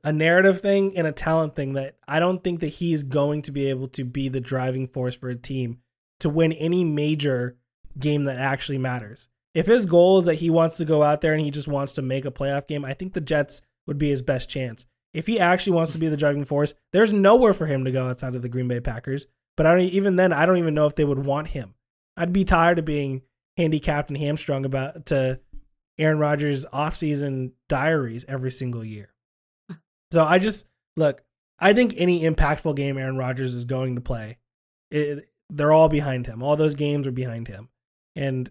a 0.04 0.12
narrative 0.12 0.60
thing 0.60 0.98
and 0.98 1.06
a 1.06 1.12
talent 1.12 1.56
thing 1.56 1.74
that 1.74 1.98
I 2.08 2.20
don't 2.20 2.44
think 2.44 2.62
that 2.62 2.70
he's 2.70 3.04
going 3.04 3.44
to 3.44 3.52
be 3.52 3.70
able 3.70 3.90
to 3.90 4.04
be 4.04 4.28
the 4.28 4.42
driving 4.42 4.88
force 4.88 5.16
for 5.16 5.30
a 5.30 5.36
team 5.36 5.82
to 6.20 6.30
win 6.30 6.52
any 6.54 6.84
major 6.84 7.58
game 7.98 8.26
that 8.26 8.38
actually 8.38 8.78
matters. 8.78 9.28
If 9.54 9.66
his 9.66 9.86
goal 9.86 10.20
is 10.20 10.26
that 10.26 10.36
he 10.36 10.50
wants 10.50 10.78
to 10.78 10.86
go 10.86 11.02
out 11.02 11.22
there 11.22 11.34
and 11.34 11.42
he 11.42 11.52
just 11.52 11.68
wants 11.68 11.94
to 11.94 12.02
make 12.02 12.26
a 12.26 12.32
playoff 12.32 12.68
game, 12.68 12.86
I 12.86 12.94
think 12.94 13.14
the 13.14 13.22
Jets 13.22 13.62
would 13.88 13.98
be 13.98 14.10
his 14.10 14.22
best 14.22 14.50
chance. 14.50 14.86
If 15.14 15.26
he 15.26 15.40
actually 15.40 15.74
wants 15.74 15.94
to 15.94 15.98
be 15.98 16.10
the 16.10 16.18
driving 16.18 16.46
force, 16.46 16.74
there's 16.94 17.12
nowhere 17.12 17.54
for 17.54 17.66
him 17.66 17.86
to 17.86 17.92
go 17.92 18.08
outside 18.08 18.36
of 18.36 18.42
the 18.42 18.50
Green 18.50 18.68
Bay 18.68 18.80
Packers. 18.80 19.26
But 19.56 19.66
I 19.66 19.72
don't 19.72 19.82
even 19.82 20.16
then 20.16 20.32
I 20.32 20.46
don't 20.46 20.58
even 20.58 20.76
know 20.76 20.86
if 20.86 20.96
they 20.96 21.06
would 21.06 21.26
want 21.26 21.48
him. 21.48 21.74
I'd 22.16 22.34
be 22.34 22.46
tired 22.46 22.78
of 22.78 22.86
being 22.86 23.24
handicapped 23.58 24.10
and 24.10 24.18
hamstrung 24.18 24.66
about 24.66 25.08
to 25.08 25.40
Aaron 25.98 26.20
Rodgers 26.20 26.66
offseason 26.68 27.54
diaries 27.68 28.26
every 28.28 28.52
single 28.52 28.86
year. 28.86 29.14
So 30.12 30.24
I 30.24 30.38
just 30.38 30.68
look, 30.96 31.24
I 31.60 31.74
think 31.74 31.96
any 31.98 32.22
impactful 32.22 32.76
game 32.76 32.98
Aaron 32.98 33.18
Rodgers 33.18 33.56
is 33.56 33.66
going 33.66 33.96
to 33.96 34.02
play, 34.02 34.38
it, 34.92 35.28
they're 35.50 35.72
all 35.72 35.90
behind 35.90 36.28
him. 36.28 36.44
All 36.44 36.56
those 36.56 36.76
games 36.76 37.08
are 37.08 37.12
behind 37.12 37.48
him. 37.48 37.70
And 38.16 38.50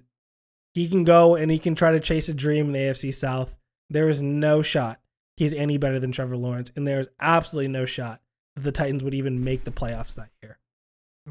he 0.74 0.88
can 0.88 1.04
go 1.04 1.34
and 1.34 1.50
he 1.50 1.58
can 1.58 1.74
try 1.74 1.92
to 1.92 2.00
chase 2.00 2.28
a 2.28 2.34
dream 2.34 2.66
in 2.66 2.72
the 2.72 2.78
AFC 2.78 3.12
South. 3.12 3.56
There 3.90 4.08
is 4.08 4.22
no 4.22 4.62
shot 4.62 5.00
he's 5.36 5.54
any 5.54 5.76
better 5.76 5.98
than 5.98 6.12
Trevor 6.12 6.36
Lawrence. 6.36 6.72
And 6.76 6.86
there's 6.86 7.08
absolutely 7.20 7.68
no 7.68 7.84
shot 7.84 8.20
that 8.56 8.62
the 8.62 8.72
Titans 8.72 9.04
would 9.04 9.14
even 9.14 9.44
make 9.44 9.64
the 9.64 9.70
playoffs 9.70 10.14
that 10.16 10.30
year. 10.42 10.58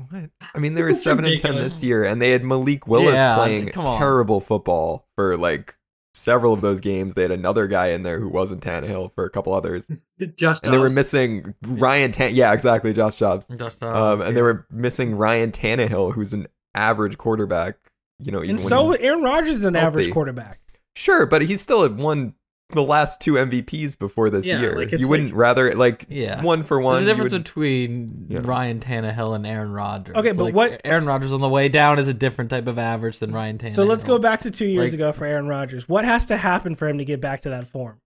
What? 0.10 0.30
I 0.54 0.60
mean, 0.60 0.74
they 0.74 0.84
were 0.84 0.90
It's 0.92 1.04
seven 1.04 1.26
and 1.26 1.42
ten 1.42 1.56
this 1.56 1.82
year, 1.82 2.04
and 2.04 2.22
they 2.22 2.32
had 2.32 2.44
Malik 2.44 2.86
Willis 2.88 3.16
Yeah, 3.16 3.36
playing 3.36 3.70
terrible 3.72 4.42
football 4.42 5.08
for 5.16 5.38
like 5.38 5.76
several 6.16 6.54
of 6.54 6.62
those 6.62 6.80
games. 6.82 7.14
They 7.14 7.22
had 7.24 7.32
another 7.32 7.68
guy 7.68 7.88
in 7.88 8.04
there 8.04 8.20
who 8.20 8.30
wasn't 8.30 8.62
Tannehill 8.64 9.14
for 9.14 9.26
a 9.26 9.30
couple 9.30 9.54
others, 9.54 9.88
Josh 10.36 10.60
and 10.64 10.74
they 10.74 10.78
were 10.78 10.90
missing 10.90 11.54
Ryan. 11.64 12.12
Tan- 12.12 12.34
yeah, 12.34 12.54
exactly, 12.54 12.94
Josh 12.94 13.18
Dobbs. 13.18 13.48
Just, 13.50 13.84
uh, 13.84 14.14
Um, 14.14 14.22
and 14.22 14.36
they 14.36 14.42
were 14.42 14.66
missing 14.72 15.16
Ryan 15.16 15.52
Tannehill, 15.52 16.14
who's 16.14 16.34
an 16.34 16.48
average 16.74 17.18
quarterback. 17.18 17.76
You 18.20 18.32
know, 18.32 18.40
even 18.40 18.52
And 18.52 18.62
so 18.62 18.94
Aaron 18.94 19.22
Rodgers 19.24 19.58
is 19.58 19.66
an 19.66 19.76
average 19.76 20.10
quarterback. 20.12 20.60
sure, 20.96 21.26
but 21.26 21.42
he's 21.42 21.62
still 21.62 21.84
at 21.84 21.92
won 21.94 22.34
the 22.70 22.82
last 22.82 23.22
two 23.22 23.34
MVPs 23.34 23.98
before 23.98 24.30
this 24.30 24.46
Yeah, 24.46 24.60
year. 24.60 24.76
like, 24.76 24.92
you 24.92 25.08
wouldn't 25.08 25.30
like- 25.30 25.38
rather 25.40 25.72
like 25.74 26.06
Yeah. 26.10 26.42
one 26.42 26.64
for 26.64 26.80
one. 26.82 26.96
There's 26.96 27.06
a 27.06 27.14
difference 27.14 27.34
between 27.34 28.26
Yeah. 28.28 28.40
Ryan 28.44 28.80
Tannehill 28.80 29.36
and 29.36 29.46
Aaron 29.46 29.72
Rodgers. 29.72 30.16
Okay, 30.16 30.32
but 30.32 30.46
Like, 30.46 30.56
what- 30.56 30.82
Aaron 30.84 31.06
Rodgers 31.06 31.32
on 31.32 31.42
the 31.42 31.48
way 31.50 31.70
down 31.70 32.00
is 32.00 32.08
a 32.08 32.14
different 32.14 32.50
type 32.50 32.66
of 32.68 32.80
average 32.80 33.20
than 33.20 33.32
Ryan 33.32 33.60
Tannehill. 33.60 33.74
So 33.74 33.84
let's 33.84 34.04
go 34.04 34.18
back 34.18 34.42
to 34.42 34.52
two 34.52 34.66
years 34.66 34.92
Like- 34.92 34.94
ago 34.96 35.12
for 35.14 35.26
Aaron 35.26 35.48
Rodgers. 35.48 35.88
What 35.88 36.06
has 36.06 36.26
to 36.28 36.38
happen 36.38 36.74
for 36.74 36.88
him 36.88 36.98
to 36.98 37.06
get 37.06 37.22
back 37.22 37.42
to 37.42 37.50
that 37.50 37.68
form? 37.68 38.00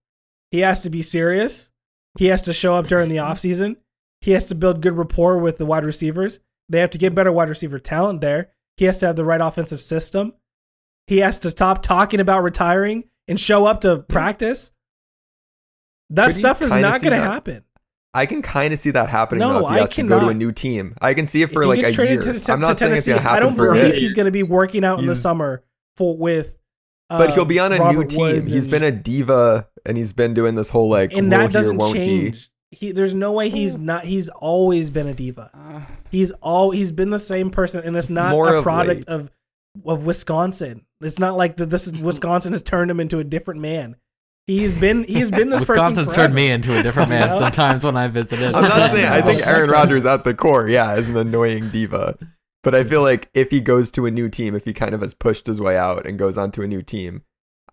He 0.51 0.59
has 0.59 0.81
to 0.81 0.89
be 0.89 1.01
serious. 1.01 1.71
He 2.17 2.25
has 2.27 2.41
to 2.43 2.53
show 2.53 2.75
up 2.75 2.87
during 2.87 3.07
the 3.07 3.17
offseason. 3.17 3.77
He 4.21 4.31
has 4.31 4.45
to 4.47 4.55
build 4.55 4.81
good 4.81 4.97
rapport 4.97 5.37
with 5.37 5.57
the 5.57 5.65
wide 5.65 5.85
receivers. 5.85 6.41
They 6.67 6.79
have 6.79 6.89
to 6.89 6.97
get 6.97 7.15
better 7.15 7.31
wide 7.31 7.47
receiver 7.49 7.79
talent 7.79 8.19
there. 8.19 8.49
He 8.75 8.85
has 8.85 8.97
to 8.99 9.07
have 9.07 9.15
the 9.15 9.25
right 9.25 9.39
offensive 9.41 9.79
system. 9.79 10.33
He 11.07 11.19
has 11.19 11.39
to 11.39 11.49
stop 11.49 11.81
talking 11.81 12.19
about 12.19 12.43
retiring 12.43 13.05
and 13.29 13.39
show 13.39 13.65
up 13.65 13.81
to 13.81 14.00
practice. 14.00 14.71
That 16.09 16.25
Could 16.27 16.33
you 16.33 16.39
stuff 16.39 16.62
is 16.62 16.71
not 16.71 17.01
going 17.01 17.12
to 17.13 17.17
happen. 17.19 17.63
I 18.13 18.25
can 18.25 18.41
kind 18.41 18.74
of 18.74 18.79
see 18.79 18.89
that 18.91 19.07
happening. 19.09 19.39
No, 19.39 19.53
though, 19.53 19.59
if 19.67 19.69
he 19.69 19.75
I 19.75 19.79
has 19.81 19.91
to 19.93 20.03
go 20.07 20.19
to 20.19 20.27
a 20.29 20.33
new 20.33 20.51
team. 20.51 20.95
I 21.00 21.13
can 21.13 21.27
see 21.27 21.43
it 21.43 21.51
for 21.51 21.62
if 21.62 21.67
like 21.67 21.75
he 21.77 21.81
gets 21.83 21.93
a 21.93 21.95
traded 21.95 22.24
year. 22.25 22.33
to, 22.33 22.39
to, 22.39 22.51
I'm 22.51 22.59
not 22.59 22.71
to 22.74 22.77
saying 22.79 22.93
it's 22.93 23.05
Tennessee, 23.05 23.12
gonna 23.12 23.21
happen 23.21 23.38
I 23.38 23.39
don't 23.39 23.55
for 23.55 23.67
believe 23.74 23.93
him. 23.93 24.00
he's 24.01 24.13
going 24.15 24.25
to 24.25 24.31
be 24.31 24.41
working 24.43 24.83
out 24.83 25.00
in 25.00 25.05
the 25.05 25.15
summer 25.15 25.63
for 25.95 26.17
with. 26.17 26.57
But 27.07 27.29
uh, 27.29 27.33
he'll 27.36 27.45
be 27.45 27.59
on 27.59 27.71
a 27.71 27.91
new 27.93 28.03
team. 28.05 28.19
Woods 28.19 28.51
He's 28.51 28.63
and- 28.65 28.71
been 28.71 28.83
a 28.83 28.91
diva, 28.91 29.67
and 29.86 29.95
he's 29.98 30.13
been 30.13 30.33
doing 30.33 30.55
this 30.55 30.69
whole 30.69 30.89
like, 30.89 31.13
and 31.13 31.31
that 31.31 31.39
he 31.41 31.45
or 31.45 31.50
doesn't 31.50 31.77
won't 31.77 31.95
he? 31.98 32.05
change. 32.05 32.51
He, 32.71 32.91
there's 32.91 33.15
no 33.15 33.31
way 33.31 33.50
he's 33.50 33.77
not. 33.79 34.05
He's 34.05 34.29
always 34.29 34.89
been 34.91 35.07
a 35.07 35.13
diva. 35.15 35.50
Uh, 35.53 35.81
He's 36.12 36.31
all. 36.33 36.69
He's 36.71 36.91
been 36.91 37.09
the 37.12 37.17
same 37.19 37.50
person, 37.51 37.83
and 37.83 37.95
it's 37.98 38.09
not 38.12 38.29
More 38.31 38.53
a 38.53 38.57
of 38.59 38.63
product 38.63 39.00
late. 39.01 39.07
of 39.07 39.31
of 39.85 40.05
Wisconsin. 40.05 40.85
It's 41.01 41.19
not 41.19 41.38
like 41.38 41.57
that. 41.57 41.69
This 41.69 41.88
is 41.88 41.93
Wisconsin 41.99 42.51
has 42.53 42.63
turned 42.63 42.91
him 42.91 42.99
into 42.99 43.19
a 43.19 43.23
different 43.23 43.61
man. 43.61 43.95
He's 44.47 44.73
been. 44.73 45.03
He's 45.03 45.29
been 45.29 45.49
this 45.49 45.59
Wisconsin's 45.59 46.07
person. 46.07 46.23
turned 46.23 46.33
me 46.33 46.49
into 46.49 46.77
a 46.77 46.81
different 46.81 47.09
man 47.09 47.29
sometimes 47.39 47.83
when 47.83 47.95
I 47.95 48.07
visited. 48.07 48.55
I'm 48.55 48.63
not 48.63 48.91
saying. 48.91 49.05
I 49.05 49.21
think 49.21 49.41
Aaron 49.47 49.67
not- 49.67 49.75
Rodgers 49.75 50.05
at 50.05 50.23
the 50.23 50.33
core, 50.33 50.67
yeah, 50.67 50.95
is 50.95 51.09
an 51.09 51.17
annoying 51.17 51.69
diva. 51.69 52.17
But 52.61 52.75
I 52.75 52.83
feel 52.83 53.01
like 53.01 53.29
if 53.33 53.51
he 53.51 53.61
goes 53.61 53.89
to 53.91 54.05
a 54.05 54.11
new 54.11 54.27
team, 54.27 54.55
if 54.55 54.65
he 54.65 54.73
kind 54.73 54.93
of 54.93 55.01
has 55.01 55.13
pushed 55.13 55.47
his 55.47 55.61
way 55.61 55.77
out 55.77 56.05
and 56.05 56.19
goes 56.19 56.38
on 56.38 56.51
to 56.53 56.61
a 56.61 56.67
new 56.67 56.81
team, 56.81 57.21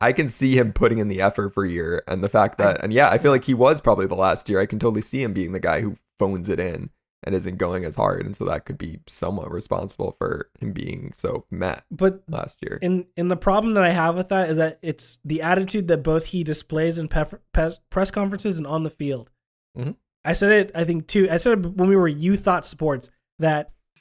I 0.01 0.13
can 0.13 0.29
see 0.29 0.57
him 0.57 0.73
putting 0.73 0.99
in 0.99 1.09
the 1.09 1.21
effort 1.21 1.55
for 1.55 1.65
a 1.65 1.69
year. 1.71 2.05
And 2.07 2.23
the 2.23 2.29
fact 2.29 2.57
that, 2.59 2.85
and 2.85 2.93
yeah, 2.93 3.09
I 3.09 3.19
feel 3.19 3.33
like 3.33 3.45
he 3.45 3.55
was 3.55 3.81
probably 3.81 4.07
the 4.07 4.15
last 4.15 4.49
year. 4.49 4.61
I 4.61 4.67
can 4.67 4.79
totally 4.79 5.03
see 5.03 5.23
him 5.23 5.33
being 5.33 5.53
the 5.53 5.59
guy 5.61 5.81
who 5.81 5.97
phones 6.21 6.49
it 6.49 6.61
in 6.61 6.91
and 7.27 7.35
isn't 7.35 7.57
going 7.57 7.85
as 7.85 7.97
hard. 7.97 8.25
And 8.25 8.35
so 8.37 8.45
that 8.45 8.65
could 8.65 8.79
be 8.79 9.01
somewhat 9.09 9.51
responsible 9.51 10.15
for 10.17 10.49
him 10.61 10.73
being 10.73 11.13
so 11.15 11.45
met 11.51 11.85
But 11.91 12.23
last 12.29 12.59
year. 12.63 12.79
and 12.81 13.05
and 13.17 13.31
the 13.31 13.37
problem 13.37 13.75
that 13.75 13.83
I 13.83 13.91
have 13.91 14.17
with 14.17 14.29
that 14.31 14.49
is 14.49 14.57
that 14.59 14.79
it's 14.81 15.19
the 15.25 15.43
attitude 15.43 15.89
that 15.89 16.03
both 16.05 16.27
he 16.27 16.45
displays 16.45 16.97
in 16.99 17.09
pef- 17.09 17.39
pes- 17.53 17.81
press 17.91 18.11
conferences 18.11 18.57
and 18.59 18.67
on 18.67 18.85
the 18.85 18.91
field. 18.91 19.31
Mhm. 19.77 19.97
I 20.25 20.33
said 20.33 20.53
it. 20.53 20.71
I 20.75 20.85
think 20.85 21.07
too. 21.09 21.29
I 21.31 21.37
said 21.37 21.59
it 21.59 21.67
when 21.77 21.89
we 21.89 21.97
were 21.97 22.09
you 22.09 22.37
thought 22.37 22.65
sports 22.65 23.11
that 23.39 23.73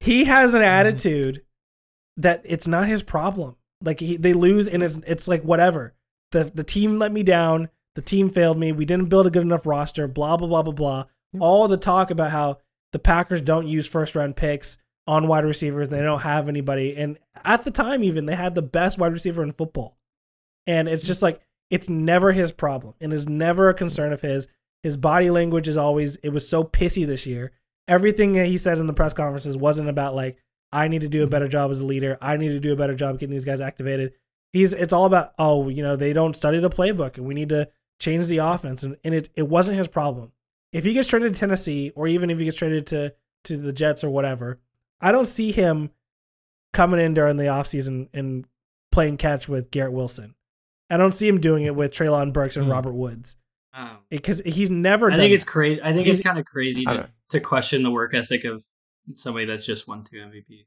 he 0.00 0.24
has 0.24 0.54
an 0.54 0.62
attitude 0.62 1.42
that 2.16 2.42
it's 2.44 2.66
not 2.66 2.88
his 2.88 3.02
problem. 3.02 3.56
Like 3.82 4.00
he, 4.00 4.16
they 4.16 4.32
lose 4.32 4.68
and 4.68 4.82
it's 4.82 4.96
it's 5.06 5.28
like 5.28 5.42
whatever. 5.42 5.94
The 6.32 6.44
the 6.44 6.64
team 6.64 6.98
let 6.98 7.12
me 7.12 7.22
down. 7.22 7.68
The 7.94 8.02
team 8.02 8.28
failed 8.30 8.58
me. 8.58 8.72
We 8.72 8.84
didn't 8.84 9.08
build 9.08 9.26
a 9.26 9.30
good 9.30 9.42
enough 9.42 9.66
roster. 9.66 10.08
Blah 10.08 10.36
blah 10.36 10.48
blah 10.48 10.62
blah 10.62 10.72
blah. 10.72 11.04
All 11.38 11.68
the 11.68 11.76
talk 11.76 12.10
about 12.10 12.30
how 12.30 12.58
the 12.92 12.98
Packers 12.98 13.42
don't 13.42 13.66
use 13.66 13.86
first 13.86 14.14
round 14.14 14.36
picks 14.36 14.78
on 15.06 15.28
wide 15.28 15.44
receivers. 15.44 15.88
They 15.88 16.02
don't 16.02 16.22
have 16.22 16.48
anybody. 16.48 16.96
And 16.96 17.18
at 17.44 17.62
the 17.62 17.70
time, 17.70 18.02
even 18.02 18.26
they 18.26 18.34
had 18.34 18.54
the 18.54 18.62
best 18.62 18.98
wide 18.98 19.12
receiver 19.12 19.42
in 19.42 19.52
football. 19.52 19.98
And 20.66 20.88
it's 20.88 21.04
just 21.04 21.22
like 21.22 21.40
it's 21.70 21.88
never 21.88 22.32
his 22.32 22.52
problem, 22.52 22.94
and 23.00 23.12
is 23.12 23.28
never 23.28 23.68
a 23.68 23.74
concern 23.74 24.12
of 24.12 24.20
his. 24.20 24.48
His 24.82 24.96
body 24.96 25.30
language 25.30 25.68
is 25.68 25.76
always. 25.76 26.16
It 26.16 26.30
was 26.30 26.48
so 26.48 26.64
pissy 26.64 27.06
this 27.06 27.26
year. 27.26 27.52
Everything 27.88 28.32
that 28.32 28.46
he 28.46 28.58
said 28.58 28.78
in 28.78 28.86
the 28.86 28.92
press 28.92 29.12
conferences 29.12 29.56
wasn't 29.56 29.88
about 29.88 30.14
like 30.14 30.38
I 30.72 30.88
need 30.88 31.02
to 31.02 31.08
do 31.08 31.20
a 31.20 31.22
mm-hmm. 31.22 31.30
better 31.30 31.48
job 31.48 31.70
as 31.70 31.80
a 31.80 31.86
leader. 31.86 32.18
I 32.20 32.36
need 32.36 32.50
to 32.50 32.60
do 32.60 32.72
a 32.72 32.76
better 32.76 32.94
job 32.94 33.18
getting 33.18 33.32
these 33.32 33.44
guys 33.44 33.60
activated. 33.60 34.12
He's 34.52 34.72
it's 34.72 34.92
all 34.92 35.04
about 35.04 35.32
oh 35.38 35.68
you 35.68 35.82
know 35.82 35.96
they 35.96 36.12
don't 36.12 36.36
study 36.36 36.58
the 36.60 36.70
playbook 36.70 37.16
and 37.16 37.26
we 37.26 37.34
need 37.34 37.50
to 37.50 37.68
change 37.98 38.26
the 38.26 38.38
offense 38.38 38.82
and, 38.82 38.96
and 39.04 39.14
it 39.14 39.28
it 39.34 39.48
wasn't 39.48 39.78
his 39.78 39.88
problem. 39.88 40.32
If 40.76 40.84
he 40.84 40.92
gets 40.92 41.08
traded 41.08 41.32
to 41.34 41.40
Tennessee 41.40 41.90
or 41.96 42.06
even 42.06 42.30
if 42.30 42.38
he 42.38 42.44
gets 42.44 42.56
traded 42.56 42.86
to 42.88 43.14
to 43.44 43.56
the 43.56 43.72
Jets 43.72 44.02
or 44.04 44.10
whatever, 44.10 44.58
I 45.00 45.12
don't 45.12 45.26
see 45.26 45.52
him 45.52 45.90
coming 46.72 47.00
in 47.00 47.14
during 47.14 47.36
the 47.36 47.44
offseason 47.44 48.08
and 48.12 48.44
playing 48.92 49.16
catch 49.16 49.48
with 49.48 49.70
Garrett 49.70 49.92
Wilson. 49.92 50.34
I 50.90 50.96
don't 50.96 51.12
see 51.12 51.26
him 51.28 51.40
doing 51.40 51.64
it 51.64 51.74
with 51.74 51.92
Treylon 51.92 52.32
Burks 52.32 52.56
and 52.56 52.66
Hmm. 52.66 52.72
Robert 52.72 52.92
Woods 52.92 53.36
Um, 53.72 53.98
because 54.10 54.40
he's 54.44 54.70
never. 54.70 55.06
I 55.08 55.10
done 55.10 55.20
think 55.20 55.32
it's 55.34 55.44
that. 55.44 55.50
crazy. 55.50 55.82
I 55.82 55.92
think 55.92 56.06
He's- 56.06 56.18
it's 56.18 56.26
kind 56.26 56.38
of 56.38 56.44
crazy 56.44 56.84
to, 56.84 57.08
to 57.30 57.40
question 57.40 57.82
the 57.82 57.90
work 57.90 58.14
ethic 58.14 58.44
of 58.44 58.64
somebody 59.14 59.46
that's 59.46 59.64
just 59.66 59.86
won 59.88 60.04
two 60.04 60.16
MVPs. 60.18 60.66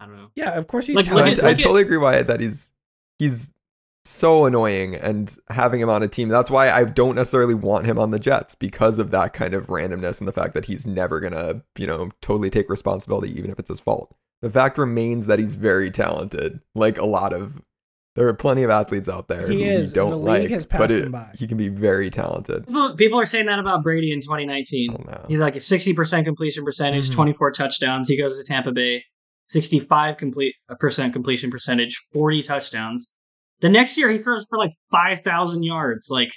I 0.00 0.06
don't 0.06 0.16
know. 0.16 0.30
yeah. 0.34 0.58
Of 0.58 0.66
course 0.66 0.86
he's 0.86 0.96
Like, 0.96 1.10
look 1.10 1.24
I. 1.44 1.50
I 1.50 1.54
totally 1.54 1.82
agree 1.82 1.96
why 1.98 2.22
that 2.22 2.40
he's 2.40 2.72
he's 3.18 3.52
so 4.04 4.44
annoying 4.46 4.94
and 4.94 5.36
having 5.48 5.80
him 5.80 5.88
on 5.88 6.02
a 6.02 6.08
team. 6.08 6.28
That's 6.28 6.50
why 6.50 6.70
I 6.70 6.84
don't 6.84 7.14
necessarily 7.14 7.54
want 7.54 7.86
him 7.86 7.98
on 7.98 8.10
the 8.10 8.18
Jets 8.18 8.54
because 8.54 8.98
of 8.98 9.10
that 9.12 9.32
kind 9.32 9.54
of 9.54 9.68
randomness 9.68 10.18
and 10.20 10.26
the 10.28 10.32
fact 10.32 10.54
that 10.54 10.64
he's 10.64 10.86
never 10.86 11.20
gonna, 11.20 11.62
you 11.78 11.86
know, 11.86 12.10
totally 12.20 12.50
take 12.50 12.68
responsibility 12.68 13.30
even 13.38 13.50
if 13.50 13.58
it's 13.58 13.68
his 13.68 13.80
fault. 13.80 14.14
The 14.40 14.50
fact 14.50 14.76
remains 14.76 15.26
that 15.26 15.38
he's 15.38 15.54
very 15.54 15.90
talented. 15.90 16.60
Like 16.74 16.98
a 16.98 17.06
lot 17.06 17.32
of 17.32 17.62
there 18.16 18.28
are 18.28 18.34
plenty 18.34 18.62
of 18.62 18.68
athletes 18.68 19.08
out 19.08 19.28
there 19.28 19.48
He 19.48 19.62
who 19.64 19.70
is, 19.70 19.92
you 19.92 19.94
don't 19.94 20.10
the 20.10 20.16
league 20.18 20.42
like, 20.42 20.50
has 20.50 20.66
but 20.66 20.78
passed 20.80 20.92
it- 20.94 21.04
him 21.04 21.12
by. 21.12 21.30
he 21.34 21.46
can 21.46 21.56
be 21.56 21.68
very 21.68 22.10
talented. 22.10 22.66
People, 22.66 22.94
people 22.96 23.20
are 23.20 23.24
saying 23.24 23.46
that 23.46 23.58
about 23.58 23.82
Brady 23.82 24.12
in 24.12 24.20
2019. 24.20 24.90
I 24.90 24.94
don't. 24.96 25.30
He's 25.30 25.38
like 25.38 25.56
a 25.56 25.60
60% 25.60 26.24
completion 26.24 26.64
percentage, 26.64 27.08
Mhm. 27.08 27.14
24 27.14 27.52
touchdowns. 27.52 28.08
He 28.08 28.18
goes 28.18 28.36
to 28.38 28.44
Tampa 28.44 28.70
Bay, 28.72 29.02
65 29.48 30.16
complete 30.18 30.54
uh, 30.68 30.74
percent 30.78 31.12
completion 31.12 31.50
percentage, 31.50 32.04
40 32.12 32.42
touchdowns. 32.42 33.10
The 33.62 33.70
next 33.70 33.96
year 33.96 34.10
he 34.10 34.18
throws 34.18 34.44
for 34.50 34.58
like 34.58 34.74
5,000 34.90 35.62
yards. 35.62 36.08
Like 36.10 36.32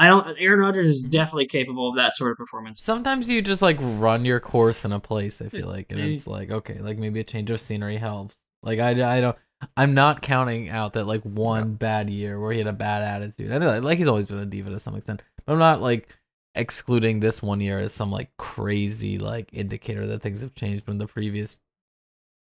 I 0.00 0.06
don't 0.06 0.26
Aaron 0.38 0.60
Rodgers 0.60 0.86
is 0.86 1.02
definitely 1.02 1.46
capable 1.46 1.90
of 1.90 1.96
that 1.96 2.16
sort 2.16 2.32
of 2.32 2.38
performance. 2.38 2.80
Sometimes 2.80 3.28
you 3.28 3.42
just 3.42 3.60
like 3.60 3.76
run 3.80 4.24
your 4.24 4.40
course 4.40 4.86
in 4.86 4.92
a 4.92 4.98
place. 4.98 5.42
I 5.42 5.50
feel 5.50 5.68
like, 5.68 5.92
and 5.92 6.00
it's 6.00 6.26
like 6.26 6.50
okay, 6.50 6.78
like 6.80 6.96
maybe 6.96 7.20
a 7.20 7.24
change 7.24 7.50
of 7.50 7.60
scenery 7.60 7.98
helps. 7.98 8.42
Like 8.62 8.78
I, 8.80 9.18
I 9.18 9.20
don't. 9.20 9.36
I'm 9.76 9.92
not 9.92 10.22
counting 10.22 10.70
out 10.70 10.94
that 10.94 11.06
like 11.06 11.22
one 11.22 11.74
bad 11.74 12.08
year 12.08 12.40
where 12.40 12.50
he 12.50 12.58
had 12.58 12.66
a 12.66 12.72
bad 12.72 13.02
attitude. 13.02 13.52
I 13.52 13.58
know, 13.58 13.78
like 13.80 13.98
he's 13.98 14.08
always 14.08 14.26
been 14.26 14.38
a 14.38 14.46
diva 14.46 14.70
to 14.70 14.78
some 14.78 14.96
extent. 14.96 15.22
But 15.44 15.52
I'm 15.52 15.58
not 15.58 15.82
like 15.82 16.08
excluding 16.54 17.20
this 17.20 17.42
one 17.42 17.60
year 17.60 17.78
as 17.78 17.92
some 17.92 18.10
like 18.10 18.30
crazy 18.38 19.18
like 19.18 19.50
indicator 19.52 20.06
that 20.06 20.22
things 20.22 20.40
have 20.40 20.54
changed 20.54 20.86
from 20.86 20.96
the 20.96 21.06
previous 21.06 21.60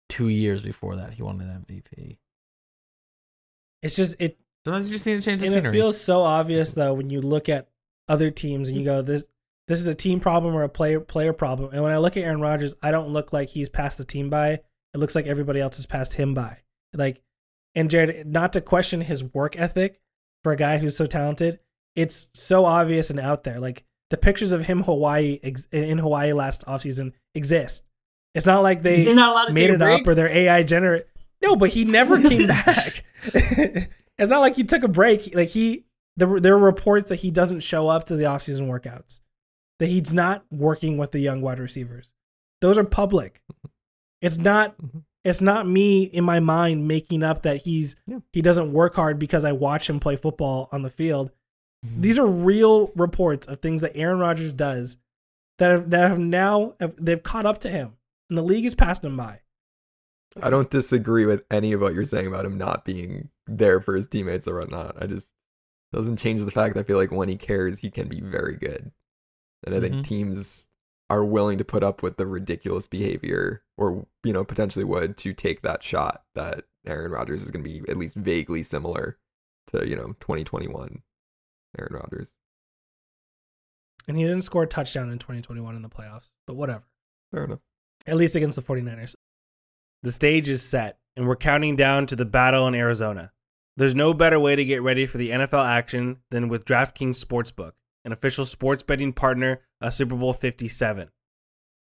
two 0.09 0.27
years 0.27 0.61
before 0.61 0.97
that 0.97 1.13
he 1.13 1.23
won 1.23 1.39
an 1.39 1.65
MVP. 1.65 2.17
It's 3.81 3.95
just 3.95 4.19
it 4.21 4.37
Sometimes 4.65 4.89
you 4.89 4.95
just 4.95 5.05
need 5.05 5.15
to 5.15 5.21
change 5.21 5.41
the 5.41 5.47
and 5.47 5.67
it 5.67 5.71
feels 5.71 5.99
so 5.99 6.23
obvious 6.23 6.73
though 6.73 6.93
when 6.93 7.09
you 7.09 7.21
look 7.21 7.47
at 7.47 7.69
other 8.09 8.31
teams 8.31 8.69
and 8.69 8.77
you 8.77 8.83
go 8.83 9.01
this 9.01 9.25
this 9.67 9.79
is 9.79 9.87
a 9.87 9.95
team 9.95 10.19
problem 10.19 10.55
or 10.55 10.63
a 10.63 10.69
player 10.69 10.99
player 10.99 11.33
problem. 11.33 11.71
And 11.73 11.83
when 11.83 11.93
I 11.93 11.97
look 11.97 12.17
at 12.17 12.23
Aaron 12.23 12.41
Rodgers, 12.41 12.75
I 12.81 12.91
don't 12.91 13.09
look 13.09 13.33
like 13.33 13.49
he's 13.49 13.69
passed 13.69 13.97
the 13.97 14.05
team 14.05 14.29
by. 14.29 14.49
It 14.49 14.97
looks 14.97 15.15
like 15.15 15.27
everybody 15.27 15.59
else 15.59 15.75
has 15.77 15.85
passed 15.85 16.13
him 16.13 16.33
by. 16.33 16.59
Like 16.93 17.21
and 17.75 17.89
Jarod, 17.89 18.25
not 18.25 18.53
to 18.53 18.61
question 18.61 19.01
his 19.01 19.23
work 19.23 19.57
ethic 19.57 20.01
for 20.43 20.51
a 20.51 20.57
guy 20.57 20.77
who's 20.77 20.97
so 20.97 21.05
talented, 21.05 21.59
it's 21.95 22.29
so 22.33 22.65
obvious 22.65 23.09
and 23.09 23.19
out 23.19 23.43
there. 23.43 23.59
Like 23.59 23.83
the 24.09 24.17
pictures 24.17 24.51
of 24.51 24.65
him 24.65 24.83
Hawaii 24.83 25.39
ex- 25.43 25.67
in 25.71 25.97
Hawaii 25.97 26.33
last 26.33 26.65
offseason 26.65 27.13
exist. 27.35 27.83
It's 28.33 28.45
not 28.45 28.63
like 28.63 28.83
they 28.83 29.13
not 29.13 29.51
made 29.51 29.69
it 29.69 29.79
break? 29.79 30.01
up 30.01 30.07
or 30.07 30.15
they're 30.15 30.29
AI 30.29 30.63
generate. 30.63 31.07
No, 31.41 31.55
but 31.55 31.69
he 31.69 31.85
never 31.85 32.21
came 32.21 32.47
back. 32.47 33.03
it's 34.17 34.31
not 34.31 34.39
like 34.39 34.55
he 34.55 34.63
took 34.63 34.83
a 34.83 34.87
break. 34.87 35.35
Like 35.35 35.49
he, 35.49 35.85
there, 36.15 36.39
there 36.39 36.53
are 36.55 36.59
reports 36.59 37.09
that 37.09 37.15
he 37.17 37.31
doesn't 37.31 37.61
show 37.61 37.87
up 37.87 38.05
to 38.05 38.15
the 38.15 38.25
offseason 38.25 38.67
workouts. 38.67 39.19
That 39.79 39.87
he's 39.87 40.13
not 40.13 40.43
working 40.51 40.97
with 40.97 41.11
the 41.11 41.19
young 41.19 41.41
wide 41.41 41.59
receivers. 41.59 42.13
Those 42.61 42.77
are 42.77 42.83
public. 42.83 43.41
It's 44.21 44.37
not. 44.37 44.75
Mhm. 44.81 45.03
It's 45.23 45.41
not 45.41 45.67
me 45.67 46.03
in 46.03 46.23
my 46.23 46.39
mind 46.39 46.87
making 46.87 47.21
up 47.21 47.41
that 47.43 47.57
he's 47.57 47.97
Yeah. 48.07 48.19
he 48.31 48.41
doesn't 48.41 48.71
work 48.71 48.95
hard 48.95 49.19
because 49.19 49.43
I 49.45 49.51
watch 49.51 49.89
him 49.89 49.99
play 49.99 50.15
football 50.15 50.69
on 50.71 50.81
the 50.83 50.89
field. 50.89 51.31
Mhm. 51.85 52.01
These 52.01 52.17
are 52.17 52.25
real 52.25 52.87
reports 52.95 53.45
of 53.45 53.59
things 53.59 53.81
that 53.81 53.95
Aaron 53.95 54.19
Rodgers 54.19 54.53
does 54.53 54.97
that 55.59 55.69
have, 55.71 55.89
that 55.89 56.07
have 56.09 56.19
now 56.19 56.75
have, 56.79 56.95
they've 56.97 57.21
caught 57.21 57.45
up 57.45 57.59
to 57.59 57.69
him, 57.69 57.97
and 58.29 58.37
the 58.37 58.41
league 58.43 58.63
has 58.63 58.73
passed 58.73 59.03
him 59.03 59.17
by. 59.17 59.41
I 60.43 60.49
don't 60.49 60.69
disagree 60.69 61.25
with 61.25 61.43
any 61.51 61.71
of 61.73 61.81
what 61.81 61.93
you're 61.93 62.05
saying 62.05 62.27
about 62.27 62.45
him 62.45 62.57
not 62.57 62.85
being 62.85 63.29
there 63.47 63.79
for 63.81 63.95
his 63.95 64.07
teammates 64.07 64.47
or 64.47 64.59
whatnot. 64.59 65.01
I 65.01 65.07
just 65.07 65.31
doesn't 65.93 66.17
change 66.17 66.43
the 66.43 66.51
fact 66.51 66.73
that 66.75 66.81
I 66.81 66.83
feel 66.83 66.97
like 66.97 67.11
when 67.11 67.29
he 67.29 67.37
cares, 67.37 67.79
he 67.79 67.89
can 67.89 68.07
be 68.07 68.21
very 68.21 68.55
good. 68.55 68.91
And 69.65 69.73
I 69.73 69.79
Mhm. 69.79 69.81
think 69.81 70.05
teams 70.05 70.69
are 71.09 71.23
willing 71.23 71.57
to 71.57 71.63
put 71.65 71.83
up 71.83 72.03
with 72.03 72.17
the 72.17 72.27
ridiculous 72.27 72.85
behavior, 72.87 73.63
or 73.77 74.05
you 74.23 74.33
know, 74.33 74.43
potentially 74.43 74.83
would 74.85 75.17
to 75.17 75.33
take 75.33 75.61
that 75.61 75.81
shot 75.83 76.25
that 76.35 76.65
Aaron 76.85 77.11
Rodgers 77.11 77.43
is 77.43 77.49
going 77.51 77.63
to 77.63 77.69
be 77.69 77.89
at 77.89 77.97
least 77.97 78.15
vaguely 78.15 78.61
similar 78.63 79.17
to 79.67 79.87
you 79.87 79.95
know 79.95 80.13
2021 80.19 81.01
Aaron 81.79 81.93
Rodgers. 81.93 82.29
And 84.07 84.17
he 84.17 84.23
didn't 84.23 84.43
score 84.43 84.63
a 84.63 84.67
touchdown 84.67 85.09
in 85.11 85.19
2021 85.19 85.75
in 85.75 85.81
the 85.81 85.89
playoffs, 85.89 86.31
but 86.45 86.55
whatever. 86.55 86.85
Fair 87.31 87.43
enough. 87.43 87.59
At 88.05 88.15
least 88.15 88.35
against 88.37 88.55
the 88.55 88.61
49ers. 88.61 89.16
The 90.07 90.13
stage 90.13 90.47
is 90.47 90.63
set, 90.63 90.99
and 91.17 91.27
we're 91.27 91.35
counting 91.35 91.75
down 91.75 92.05
to 92.05 92.15
the 92.15 92.23
battle 92.23 92.65
in 92.65 92.75
Arizona. 92.75 93.33
There's 93.75 93.93
no 93.93 94.13
better 94.13 94.39
way 94.39 94.55
to 94.55 94.63
get 94.63 94.81
ready 94.81 95.05
for 95.05 95.17
the 95.17 95.31
NFL 95.31 95.67
action 95.67 96.19
than 96.31 96.47
with 96.47 96.63
DraftKings 96.63 97.21
Sportsbook, 97.21 97.73
an 98.05 98.13
official 98.13 98.45
sports 98.45 98.83
betting 98.83 99.11
partner 99.11 99.63
of 99.81 99.93
Super 99.93 100.15
Bowl 100.15 100.31
57. 100.31 101.09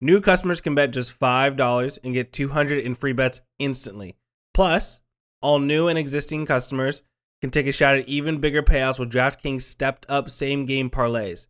New 0.01 0.21
customers 0.21 0.61
can 0.61 0.75
bet 0.75 0.93
just 0.93 1.19
$5 1.19 1.97
and 2.03 2.13
get 2.13 2.31
200 2.31 2.85
in 2.85 2.93
free 2.93 3.13
bets 3.13 3.41
instantly. 3.57 4.17
Plus, 4.53 5.01
all 5.41 5.57
new 5.57 5.87
and 5.87 5.97
existing 5.97 6.45
customers 6.45 7.01
can 7.41 7.49
take 7.49 7.65
a 7.65 7.71
shot 7.71 7.95
at 7.95 8.07
even 8.07 8.39
bigger 8.39 8.61
payouts 8.61 8.99
with 8.99 9.11
DraftKings 9.11 9.63
stepped 9.63 10.05
up 10.07 10.29
same 10.29 10.67
game 10.67 10.91
parlays. 10.91 11.47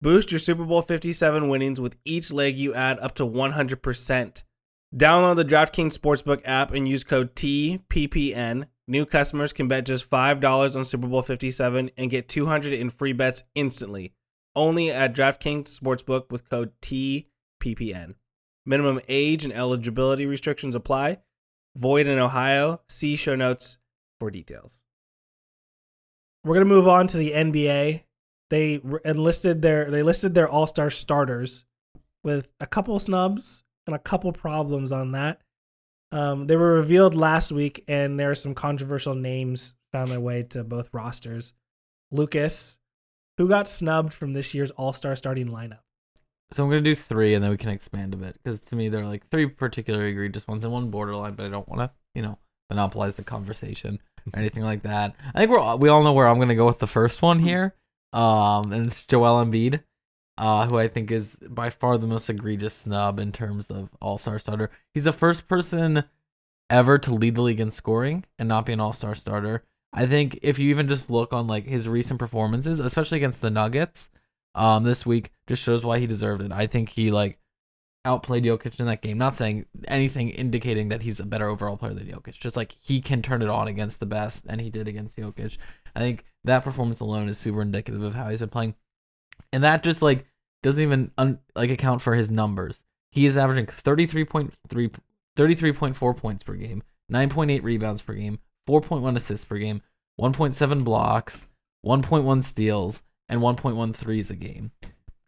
Boost 0.00 0.32
your 0.32 0.38
Super 0.38 0.64
Bowl 0.64 0.80
57 0.80 1.50
winnings 1.50 1.82
with 1.82 1.98
each 2.06 2.32
leg 2.32 2.56
you 2.56 2.72
add 2.72 2.98
up 3.00 3.14
to 3.16 3.26
100%. 3.26 4.42
Download 4.96 5.34
the 5.34 5.44
DraftKings 5.44 5.98
Sportsbook 5.98 6.42
app 6.44 6.70
and 6.70 6.86
use 6.86 7.02
code 7.02 7.34
TPPN. 7.34 8.68
New 8.86 9.04
customers 9.04 9.52
can 9.52 9.66
bet 9.66 9.86
just 9.86 10.08
$5 10.08 10.76
on 10.76 10.84
Super 10.84 11.08
Bowl 11.08 11.22
57 11.22 11.90
and 11.96 12.10
get 12.10 12.28
200 12.28 12.72
in 12.72 12.90
free 12.90 13.12
bets 13.12 13.42
instantly. 13.56 14.12
Only 14.54 14.92
at 14.92 15.12
DraftKings 15.12 15.80
Sportsbook 15.80 16.30
with 16.30 16.48
code 16.48 16.70
TPPN. 16.80 18.14
Minimum 18.64 19.00
age 19.08 19.44
and 19.44 19.52
eligibility 19.52 20.26
restrictions 20.26 20.76
apply. 20.76 21.18
Void 21.74 22.06
in 22.06 22.20
Ohio. 22.20 22.80
See 22.88 23.16
show 23.16 23.34
notes 23.34 23.78
for 24.20 24.30
details. 24.30 24.84
We're 26.44 26.54
gonna 26.54 26.66
move 26.66 26.86
on 26.86 27.08
to 27.08 27.18
the 27.18 27.32
NBA. 27.32 28.04
They 28.48 28.80
enlisted 29.04 29.60
their 29.60 29.90
they 29.90 30.02
listed 30.02 30.34
their 30.34 30.48
All 30.48 30.68
Star 30.68 30.88
starters 30.88 31.64
with 32.22 32.52
a 32.60 32.66
couple 32.66 32.96
snubs 33.00 33.63
and 33.86 33.94
a 33.94 33.98
couple 33.98 34.32
problems 34.32 34.92
on 34.92 35.12
that. 35.12 35.40
Um, 36.12 36.46
they 36.46 36.56
were 36.56 36.74
revealed 36.74 37.14
last 37.14 37.50
week, 37.52 37.84
and 37.88 38.18
there 38.18 38.30
are 38.30 38.34
some 38.36 38.54
controversial 38.54 39.14
names 39.14 39.74
found 39.92 40.10
their 40.10 40.20
way 40.20 40.44
to 40.50 40.62
both 40.64 40.88
rosters. 40.92 41.52
Lucas, 42.12 42.78
who 43.38 43.48
got 43.48 43.66
snubbed 43.68 44.12
from 44.12 44.32
this 44.32 44.54
year's 44.54 44.70
All 44.72 44.92
Star 44.92 45.16
starting 45.16 45.48
lineup. 45.48 45.80
So 46.52 46.62
I'm 46.62 46.70
gonna 46.70 46.82
do 46.82 46.94
three, 46.94 47.34
and 47.34 47.42
then 47.42 47.50
we 47.50 47.56
can 47.56 47.70
expand 47.70 48.14
a 48.14 48.16
bit 48.16 48.34
because 48.42 48.60
to 48.66 48.76
me 48.76 48.88
they're 48.88 49.04
like 49.04 49.28
three 49.28 49.46
particularly 49.46 50.10
egregious 50.10 50.46
ones 50.46 50.64
and 50.64 50.72
one 50.72 50.90
borderline, 50.90 51.34
but 51.34 51.46
I 51.46 51.48
don't 51.48 51.68
want 51.68 51.80
to, 51.80 51.90
you 52.14 52.22
know, 52.22 52.38
monopolize 52.70 53.16
the 53.16 53.24
conversation 53.24 53.98
or 54.32 54.38
anything 54.38 54.62
like 54.62 54.82
that. 54.82 55.16
I 55.34 55.38
think 55.40 55.50
we're 55.50 55.58
all- 55.58 55.78
we 55.78 55.88
all 55.88 56.04
know 56.04 56.12
where 56.12 56.28
I'm 56.28 56.38
gonna 56.38 56.54
go 56.54 56.66
with 56.66 56.78
the 56.78 56.86
first 56.86 57.22
one 57.22 57.40
here, 57.40 57.74
um, 58.12 58.72
and 58.72 58.86
it's 58.86 59.04
Joel 59.04 59.44
Embiid, 59.44 59.82
uh, 60.36 60.66
who 60.66 60.78
I 60.78 60.88
think 60.88 61.10
is 61.10 61.36
by 61.48 61.70
far 61.70 61.98
the 61.98 62.06
most 62.06 62.28
egregious 62.28 62.74
snub 62.74 63.18
in 63.18 63.32
terms 63.32 63.70
of 63.70 63.90
All 64.00 64.18
Star 64.18 64.38
starter. 64.38 64.70
He's 64.92 65.04
the 65.04 65.12
first 65.12 65.48
person 65.48 66.04
ever 66.70 66.98
to 66.98 67.14
lead 67.14 67.34
the 67.34 67.42
league 67.42 67.60
in 67.60 67.70
scoring 67.70 68.24
and 68.38 68.48
not 68.48 68.66
be 68.66 68.72
an 68.72 68.80
All 68.80 68.92
Star 68.92 69.14
starter. 69.14 69.64
I 69.92 70.06
think 70.06 70.38
if 70.42 70.58
you 70.58 70.70
even 70.70 70.88
just 70.88 71.08
look 71.08 71.32
on 71.32 71.46
like 71.46 71.66
his 71.66 71.88
recent 71.88 72.18
performances, 72.18 72.80
especially 72.80 73.18
against 73.18 73.40
the 73.40 73.50
Nuggets, 73.50 74.10
um, 74.54 74.84
this 74.84 75.06
week 75.06 75.30
just 75.46 75.62
shows 75.62 75.84
why 75.84 75.98
he 75.98 76.06
deserved 76.06 76.42
it. 76.42 76.52
I 76.52 76.66
think 76.66 76.90
he 76.90 77.10
like 77.10 77.38
outplayed 78.04 78.44
Jokic 78.44 78.78
in 78.80 78.86
that 78.86 79.02
game. 79.02 79.18
Not 79.18 79.36
saying 79.36 79.66
anything 79.88 80.30
indicating 80.30 80.88
that 80.88 81.02
he's 81.02 81.20
a 81.20 81.26
better 81.26 81.48
overall 81.48 81.76
player 81.76 81.94
than 81.94 82.06
Jokic. 82.06 82.38
Just 82.38 82.56
like 82.56 82.76
he 82.80 83.00
can 83.00 83.22
turn 83.22 83.42
it 83.42 83.48
on 83.48 83.68
against 83.68 84.00
the 84.00 84.06
best, 84.06 84.46
and 84.48 84.60
he 84.60 84.70
did 84.70 84.88
against 84.88 85.16
Jokic. 85.16 85.56
I 85.94 86.00
think 86.00 86.24
that 86.44 86.64
performance 86.64 87.00
alone 87.00 87.28
is 87.28 87.38
super 87.38 87.62
indicative 87.62 88.02
of 88.02 88.14
how 88.14 88.30
he's 88.30 88.40
been 88.40 88.48
playing, 88.48 88.74
and 89.54 89.62
that 89.62 89.84
just 89.84 90.02
like 90.02 90.26
doesn't 90.62 90.82
even 90.82 91.12
un- 91.16 91.38
like 91.54 91.70
account 91.70 92.02
for 92.02 92.14
his 92.14 92.30
numbers. 92.30 92.82
He 93.12 93.24
is 93.24 93.38
averaging 93.38 93.66
33.3 93.66 94.50
33.4 95.36 96.16
points 96.16 96.42
per 96.42 96.54
game, 96.54 96.82
9.8 97.12 97.62
rebounds 97.62 98.02
per 98.02 98.14
game, 98.14 98.38
4.1 98.68 99.16
assists 99.16 99.44
per 99.44 99.58
game, 99.58 99.82
1.7 100.20 100.84
blocks, 100.84 101.46
1.1 101.84 102.42
steals, 102.42 103.02
and 103.28 103.40
1.1 103.40 103.94
threes 103.94 104.30
a 104.30 104.36
game. 104.36 104.72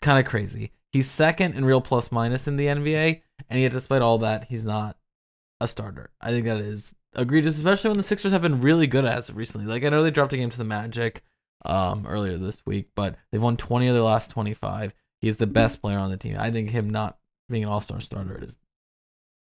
Kind 0.02 0.18
of 0.18 0.24
crazy. 0.24 0.72
He's 0.92 1.10
second 1.10 1.54
in 1.54 1.64
real 1.64 1.80
plus 1.80 2.10
minus 2.10 2.48
in 2.48 2.56
the 2.56 2.66
NBA, 2.66 3.22
and 3.48 3.60
yet 3.60 3.72
despite 3.72 4.02
all 4.02 4.18
that, 4.18 4.46
he's 4.48 4.64
not 4.64 4.96
a 5.60 5.68
starter. 5.68 6.10
I 6.20 6.30
think 6.30 6.46
that 6.46 6.58
is 6.58 6.94
egregious, 7.14 7.56
especially 7.56 7.90
when 7.90 7.96
the 7.96 8.02
Sixers 8.02 8.32
have 8.32 8.42
been 8.42 8.60
really 8.60 8.86
good 8.86 9.04
as 9.04 9.28
of 9.28 9.36
recently. 9.36 9.66
Like 9.66 9.84
I 9.84 9.88
know 9.88 10.02
they 10.02 10.10
dropped 10.10 10.32
a 10.32 10.36
game 10.36 10.50
to 10.50 10.58
the 10.58 10.64
Magic 10.64 11.22
um 11.66 12.06
earlier 12.06 12.36
this 12.36 12.64
week, 12.66 12.90
but 12.94 13.16
they've 13.30 13.42
won 13.42 13.56
20 13.56 13.88
of 13.88 13.94
their 13.94 14.02
last 14.02 14.30
25. 14.30 14.94
He's 15.20 15.36
the 15.38 15.46
best 15.46 15.80
player 15.80 15.98
on 15.98 16.10
the 16.10 16.16
team. 16.16 16.36
I 16.38 16.50
think 16.50 16.70
him 16.70 16.90
not 16.90 17.18
being 17.48 17.64
an 17.64 17.70
all-star 17.70 18.00
starter 18.00 18.38
is 18.42 18.58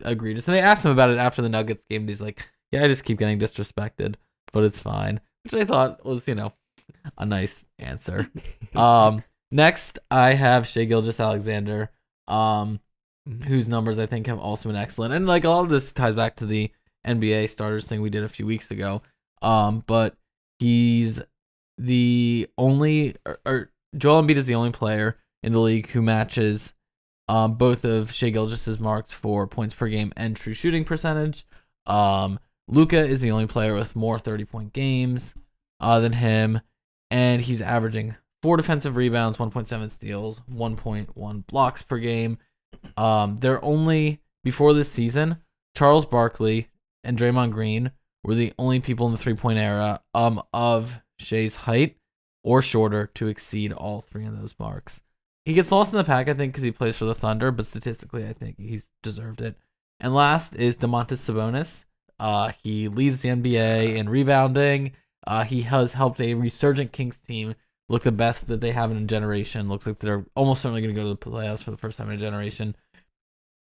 egregious. 0.04 0.46
And 0.46 0.54
they 0.54 0.60
asked 0.60 0.84
him 0.84 0.90
about 0.90 1.10
it 1.10 1.18
after 1.18 1.42
the 1.42 1.48
Nuggets 1.48 1.84
game, 1.86 2.02
and 2.02 2.08
he's 2.08 2.22
like, 2.22 2.48
"Yeah, 2.70 2.84
I 2.84 2.88
just 2.88 3.04
keep 3.04 3.18
getting 3.18 3.38
disrespected, 3.38 4.16
but 4.52 4.64
it's 4.64 4.80
fine." 4.80 5.20
Which 5.42 5.54
I 5.54 5.64
thought 5.64 6.04
was, 6.04 6.26
you 6.26 6.34
know, 6.34 6.52
a 7.18 7.26
nice 7.26 7.64
answer. 7.78 8.30
Um, 8.74 9.22
next 9.52 10.00
I 10.10 10.34
have 10.34 10.66
Shai 10.66 10.82
Gilgeous-Alexander, 10.82 11.92
um, 12.26 12.80
whose 13.44 13.68
numbers 13.68 14.00
I 14.00 14.06
think 14.06 14.26
have 14.26 14.40
also 14.40 14.68
been 14.68 14.74
excellent, 14.74 15.14
and 15.14 15.28
like 15.28 15.44
a 15.44 15.48
lot 15.48 15.62
of 15.62 15.68
this 15.68 15.92
ties 15.92 16.14
back 16.14 16.34
to 16.36 16.46
the 16.46 16.72
NBA 17.06 17.48
starters 17.48 17.86
thing 17.86 18.02
we 18.02 18.10
did 18.10 18.24
a 18.24 18.28
few 18.28 18.46
weeks 18.46 18.72
ago. 18.72 19.02
Um, 19.42 19.84
but 19.86 20.16
he's 20.58 21.22
the 21.78 22.48
only, 22.56 23.16
or, 23.26 23.38
or 23.44 23.70
Joel 23.96 24.22
Embiid 24.22 24.36
is 24.36 24.46
the 24.46 24.54
only 24.54 24.70
player 24.70 25.18
in 25.42 25.52
the 25.52 25.60
league 25.60 25.88
who 25.88 26.02
matches 26.02 26.74
um 27.26 27.54
both 27.54 27.84
of 27.84 28.12
Shai 28.12 28.30
Gilgeous's 28.30 28.78
marks 28.78 29.12
for 29.12 29.46
points 29.46 29.72
per 29.72 29.88
game 29.88 30.12
and 30.16 30.36
true 30.36 30.54
shooting 30.54 30.84
percentage. 30.84 31.46
Um, 31.86 32.38
Luka 32.68 33.04
is 33.04 33.20
the 33.20 33.30
only 33.30 33.46
player 33.46 33.74
with 33.74 33.96
more 33.96 34.18
thirty 34.18 34.44
point 34.44 34.72
games 34.72 35.34
uh, 35.80 36.00
than 36.00 36.12
him, 36.14 36.60
and 37.10 37.42
he's 37.42 37.62
averaging 37.62 38.16
four 38.42 38.58
defensive 38.58 38.96
rebounds, 38.96 39.38
1.7 39.38 39.90
steals, 39.90 40.42
1.1 40.52 41.46
blocks 41.46 41.82
per 41.82 41.96
game. 41.96 42.36
Um, 42.94 43.38
they're 43.38 43.64
only 43.64 44.20
before 44.42 44.74
this 44.74 44.90
season, 44.92 45.38
Charles 45.74 46.04
Barkley 46.04 46.68
and 47.02 47.18
Draymond 47.18 47.52
Green 47.52 47.90
were 48.22 48.34
the 48.34 48.52
only 48.58 48.80
people 48.80 49.06
in 49.06 49.12
the 49.12 49.18
three 49.18 49.34
point 49.34 49.58
era 49.58 50.00
um 50.14 50.42
of 50.52 51.00
Shai's 51.18 51.56
height 51.56 51.96
or 52.42 52.62
shorter 52.62 53.06
to 53.14 53.28
exceed 53.28 53.72
all 53.72 54.00
three 54.00 54.26
of 54.26 54.38
those 54.38 54.54
marks. 54.58 55.02
He 55.44 55.54
gets 55.54 55.72
lost 55.72 55.92
in 55.92 55.98
the 55.98 56.04
pack, 56.04 56.28
I 56.28 56.34
think, 56.34 56.52
because 56.52 56.62
he 56.62 56.70
plays 56.70 56.96
for 56.96 57.04
the 57.04 57.14
Thunder, 57.14 57.50
but 57.50 57.66
statistically, 57.66 58.26
I 58.26 58.32
think 58.32 58.58
he's 58.58 58.86
deserved 59.02 59.40
it. 59.40 59.56
And 60.00 60.14
last 60.14 60.54
is 60.56 60.76
Domantas 60.76 61.18
Sabonis. 61.18 61.84
Uh, 62.18 62.52
he 62.62 62.88
leads 62.88 63.20
the 63.20 63.28
NBA 63.30 63.96
in 63.96 64.08
rebounding. 64.08 64.92
Uh, 65.26 65.44
he 65.44 65.62
has 65.62 65.94
helped 65.94 66.20
a 66.20 66.34
resurgent 66.34 66.92
Kings 66.92 67.18
team 67.18 67.54
look 67.88 68.02
the 68.02 68.12
best 68.12 68.46
that 68.48 68.60
they 68.60 68.72
have 68.72 68.90
in 68.90 68.96
a 68.96 69.06
generation. 69.06 69.68
Looks 69.68 69.86
like 69.86 69.98
they're 69.98 70.24
almost 70.34 70.62
certainly 70.62 70.80
going 70.80 70.94
to 70.94 71.00
go 71.00 71.06
to 71.06 71.14
the 71.14 71.16
playoffs 71.16 71.62
for 71.62 71.70
the 71.70 71.76
first 71.76 71.98
time 71.98 72.08
in 72.08 72.16
a 72.16 72.18
generation. 72.18 72.76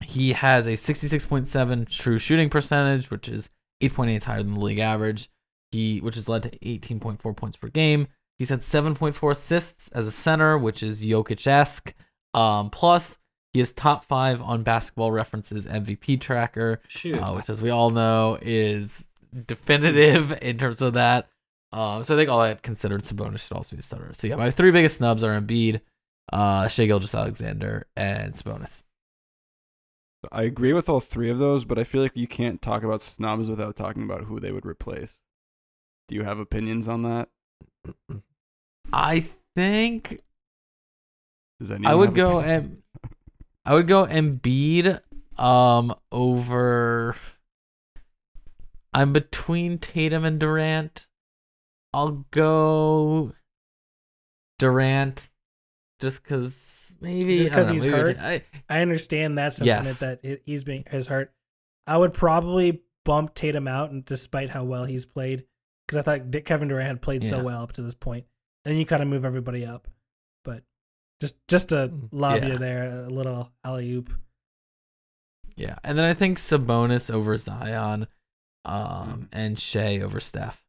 He 0.05 0.33
has 0.33 0.67
a 0.67 0.73
66.7 0.73 1.89
true 1.89 2.19
shooting 2.19 2.51
percentage, 2.51 3.11
which 3.11 3.29
is 3.29 3.49
8.8 3.83 4.25
higher 4.25 4.43
than 4.43 4.55
the 4.55 4.61
league 4.61 4.79
average. 4.79 5.31
He, 5.77 5.99
which 5.99 6.15
has 6.15 6.29
led 6.29 6.43
to 6.45 6.51
18.4 6.61 7.37
points 7.37 7.57
per 7.57 7.69
game. 7.69 8.09
He's 8.39 8.49
had 8.49 8.61
7.4 8.61 9.31
assists 9.31 9.89
as 9.89 10.07
a 10.07 10.11
center, 10.11 10.57
which 10.57 10.83
is 10.83 11.05
Jokic 11.05 11.47
esque. 11.47 11.95
Um, 12.33 12.71
plus, 12.71 13.19
he 13.53 13.61
is 13.61 13.73
top 13.75 14.05
five 14.05 14.41
on 14.41 14.63
Basketball 14.63 15.13
References 15.13 15.67
MVP 15.67 16.21
tracker 16.21 16.81
Shoot. 16.89 17.19
uh, 17.19 17.33
which, 17.33 17.51
as 17.51 17.61
we 17.61 17.71
all 17.71 17.91
know, 17.91 18.39
is 18.41 19.09
definitive 19.47 20.33
in 20.43 20.59
terms 20.59 20.81
of 20.81 20.95
that. 20.95 21.29
Um, 21.73 22.05
so 22.05 22.15
I 22.15 22.19
think 22.19 22.31
all 22.31 22.41
that 22.41 22.63
considered 22.63 23.03
Sabonis 23.03 23.41
should 23.41 23.57
also 23.57 23.73
be 23.73 23.77
the 23.77 23.83
starter. 23.83 24.13
So 24.15 24.29
yeah, 24.29 24.37
my 24.37 24.51
three 24.51 24.71
biggest 24.71 24.97
snubs 24.97 25.23
are 25.23 25.39
Embiid, 25.39 25.81
uh, 26.33 26.69
Shai 26.69 26.87
Gilgeous-Alexander, 26.87 27.87
and 27.97 28.33
Sabonis. 28.33 28.83
I 30.33 30.43
agree 30.45 30.73
with 30.73 30.89
all 30.89 31.01
three 31.01 31.31
of 31.31 31.39
those, 31.39 31.65
but 31.65 31.79
I 31.79 31.85
feel 31.85 32.03
like 32.03 32.17
you 32.17 32.27
can't 32.27 32.63
talk 32.63 32.83
about 32.83 33.03
snubs 33.03 33.51
without 33.51 33.77
talking 33.77 34.03
about 34.03 34.25
who 34.25 34.41
they 34.41 34.53
would 34.53 34.67
replace. 34.67 35.21
Do 36.09 36.15
you 36.15 36.23
have 36.23 36.39
opinions 36.39 36.89
on 36.89 37.03
that? 37.03 37.29
I 38.93 39.21
think 39.55 40.21
Does 41.61 41.71
anyone 41.71 41.91
I 41.93 41.95
would 41.95 42.09
have 42.09 42.15
go 42.15 42.41
pick? 42.41 42.49
and 42.51 42.83
I 43.65 43.75
would 43.75 43.89
go 43.89 44.07
Embiid 44.07 45.01
um 45.39 45.95
over 46.13 47.17
I'm 48.95 49.13
between 49.13 49.79
Tatum 49.79 50.25
and 50.25 50.39
Durant. 50.41 51.07
I'll 51.93 52.25
go 52.31 53.33
Durant 54.59 55.29
just 56.01 56.25
cuz 56.25 56.97
maybe 57.01 57.39
Just 57.39 57.51
I 57.53 57.55
don't 57.55 57.57
'cause 57.57 57.69
know, 57.69 57.75
he's 57.75 57.83
maybe 57.85 57.97
hurt? 57.97 58.19
I, 58.19 58.45
I 58.69 58.81
understand 58.83 59.39
that 59.39 59.53
sentiment 59.55 59.87
Yes. 59.87 59.99
that 60.01 60.41
he's 60.47 60.65
being 60.65 60.85
is 60.93 61.09
hurt. 61.09 61.35
I 61.87 61.97
would 61.97 62.13
probably 62.15 62.83
bump 63.05 63.35
Tatum 63.35 63.69
out, 63.69 63.91
and 63.91 64.05
despite 64.05 64.51
how 64.51 64.65
well 64.65 64.85
he's 64.85 65.05
played, 65.07 65.47
because 65.87 65.99
I 65.99 66.03
thought 66.03 66.31
Dick- 66.31 66.45
Kevin 66.45 66.69
Durant 66.69 66.89
had 66.89 67.03
played 67.03 67.25
so 67.25 67.43
well 67.43 67.63
up 67.63 67.73
to 67.75 67.83
this 67.83 67.95
point, 67.95 68.27
and 68.65 68.73
then 68.73 68.79
you 68.81 68.87
kind 68.87 69.03
of 69.03 69.09
move 69.09 69.25
everybody 69.25 69.65
up. 69.65 69.89
But 70.45 70.63
just 71.21 71.37
just 71.49 71.69
to 71.71 71.93
lob 72.13 72.43
Yeah. 72.43 72.49
you 72.49 72.59
there, 72.59 73.05
a 73.05 73.09
little 73.11 73.53
alley 73.65 73.91
oop. 73.93 74.13
yeah. 75.57 75.79
And 75.85 75.97
then 75.99 76.05
I 76.05 76.15
think 76.15 76.39
Sabonis 76.39 77.11
over 77.13 77.37
Zion 77.39 78.07
Mm. 78.67 78.71
um 78.71 79.29
and 79.33 79.59
Shai 79.61 80.01
over 80.01 80.19
Steph. 80.21 80.63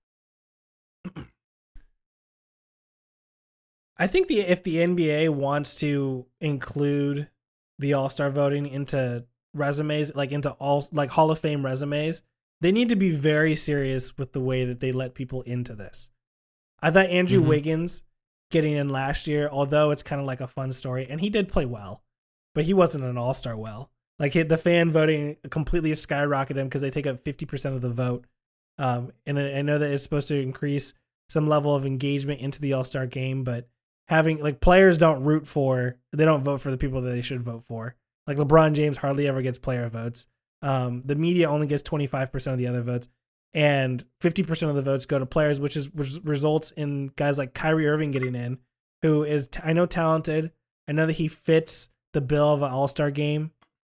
I 3.97 4.05
think 4.07 4.27
the 4.27 4.39
if 4.41 4.63
the 4.63 4.77
NBA 4.77 5.29
wants 5.29 5.75
to 5.79 6.27
include 6.39 7.29
the 7.79 7.93
All 7.93 8.09
Star 8.09 8.29
voting 8.29 8.67
into 8.67 9.25
resumes, 9.53 10.15
like 10.15 10.31
into 10.31 10.51
all 10.51 10.87
like 10.91 11.09
Hall 11.09 11.31
of 11.31 11.39
Fame 11.39 11.65
resumes, 11.65 12.21
they 12.61 12.71
need 12.71 12.89
to 12.89 12.95
be 12.95 13.11
very 13.11 13.55
serious 13.55 14.17
with 14.17 14.33
the 14.33 14.41
way 14.41 14.65
that 14.65 14.79
they 14.79 14.91
let 14.91 15.13
people 15.13 15.41
into 15.43 15.75
this. 15.75 16.09
I 16.81 16.91
thought 16.91 17.07
Andrew 17.07 17.41
Mhm. 17.41 17.47
Wiggins 17.47 18.03
getting 18.49 18.73
in 18.73 18.89
last 18.89 19.27
year, 19.27 19.49
although 19.51 19.91
it's 19.91 20.03
kind 20.03 20.21
of 20.21 20.27
like 20.27 20.41
a 20.41 20.47
fun 20.47 20.71
story, 20.71 21.07
and 21.09 21.19
he 21.19 21.29
did 21.29 21.49
play 21.49 21.65
well, 21.65 22.03
but 22.55 22.65
he 22.65 22.73
wasn't 22.73 23.03
an 23.03 23.17
All 23.17 23.33
Star 23.33 23.55
well. 23.57 23.91
Like 24.19 24.33
the 24.33 24.57
fan 24.57 24.91
voting 24.91 25.37
completely 25.49 25.91
skyrocketed 25.91 26.57
him 26.57 26.67
because 26.67 26.81
they 26.81 26.89
take 26.89 27.05
up 27.07 27.23
fifty 27.23 27.45
percent 27.45 27.75
of 27.75 27.81
the 27.81 27.89
vote, 27.89 28.25
um, 28.79 29.11
and 29.25 29.37
I 29.37 29.59
I 29.59 29.61
know 29.61 29.77
that 29.77 29.91
it's 29.91 30.03
supposed 30.03 30.27
to 30.29 30.41
increase 30.41 30.93
some 31.29 31.47
level 31.47 31.75
of 31.75 31.85
engagement 31.85 32.39
into 32.41 32.59
the 32.61 32.73
All 32.73 32.83
Star 32.83 33.05
game, 33.05 33.43
but 33.43 33.67
having 34.07 34.39
like 34.41 34.61
players 34.61 34.97
don't 34.97 35.23
root 35.23 35.45
for 35.47 35.97
they 36.13 36.25
don't 36.25 36.43
vote 36.43 36.61
for 36.61 36.71
the 36.71 36.77
people 36.77 37.01
that 37.01 37.11
they 37.11 37.21
should 37.21 37.41
vote 37.41 37.63
for. 37.65 37.95
Like 38.25 38.37
LeBron 38.37 38.73
James 38.73 38.97
hardly 38.97 39.27
ever 39.27 39.41
gets 39.41 39.57
player 39.57 39.87
votes. 39.89 40.25
Um, 40.61 41.03
the 41.03 41.15
media 41.15 41.49
only 41.49 41.67
gets 41.67 41.83
twenty 41.83 42.07
five 42.07 42.31
percent 42.31 42.53
of 42.53 42.59
the 42.59 42.67
other 42.67 42.81
votes, 42.81 43.07
and 43.53 44.03
fifty 44.21 44.43
percent 44.43 44.69
of 44.69 44.75
the 44.75 44.81
votes 44.81 45.05
go 45.05 45.19
to 45.19 45.25
players, 45.25 45.59
which 45.59 45.77
is 45.77 45.89
which 45.91 46.17
results 46.23 46.71
in 46.71 47.11
guys 47.15 47.37
like 47.37 47.53
Kyrie 47.53 47.87
Irving 47.87 48.11
getting 48.11 48.35
in, 48.35 48.57
who 49.01 49.23
is 49.23 49.47
t- 49.47 49.61
I 49.63 49.73
know 49.73 49.85
talented. 49.85 50.51
I 50.87 50.93
know 50.93 51.05
that 51.05 51.13
he 51.13 51.27
fits 51.27 51.89
the 52.13 52.21
bill 52.21 52.53
of 52.53 52.61
an 52.61 52.71
All 52.71 52.87
Star 52.87 53.11
game, 53.11 53.51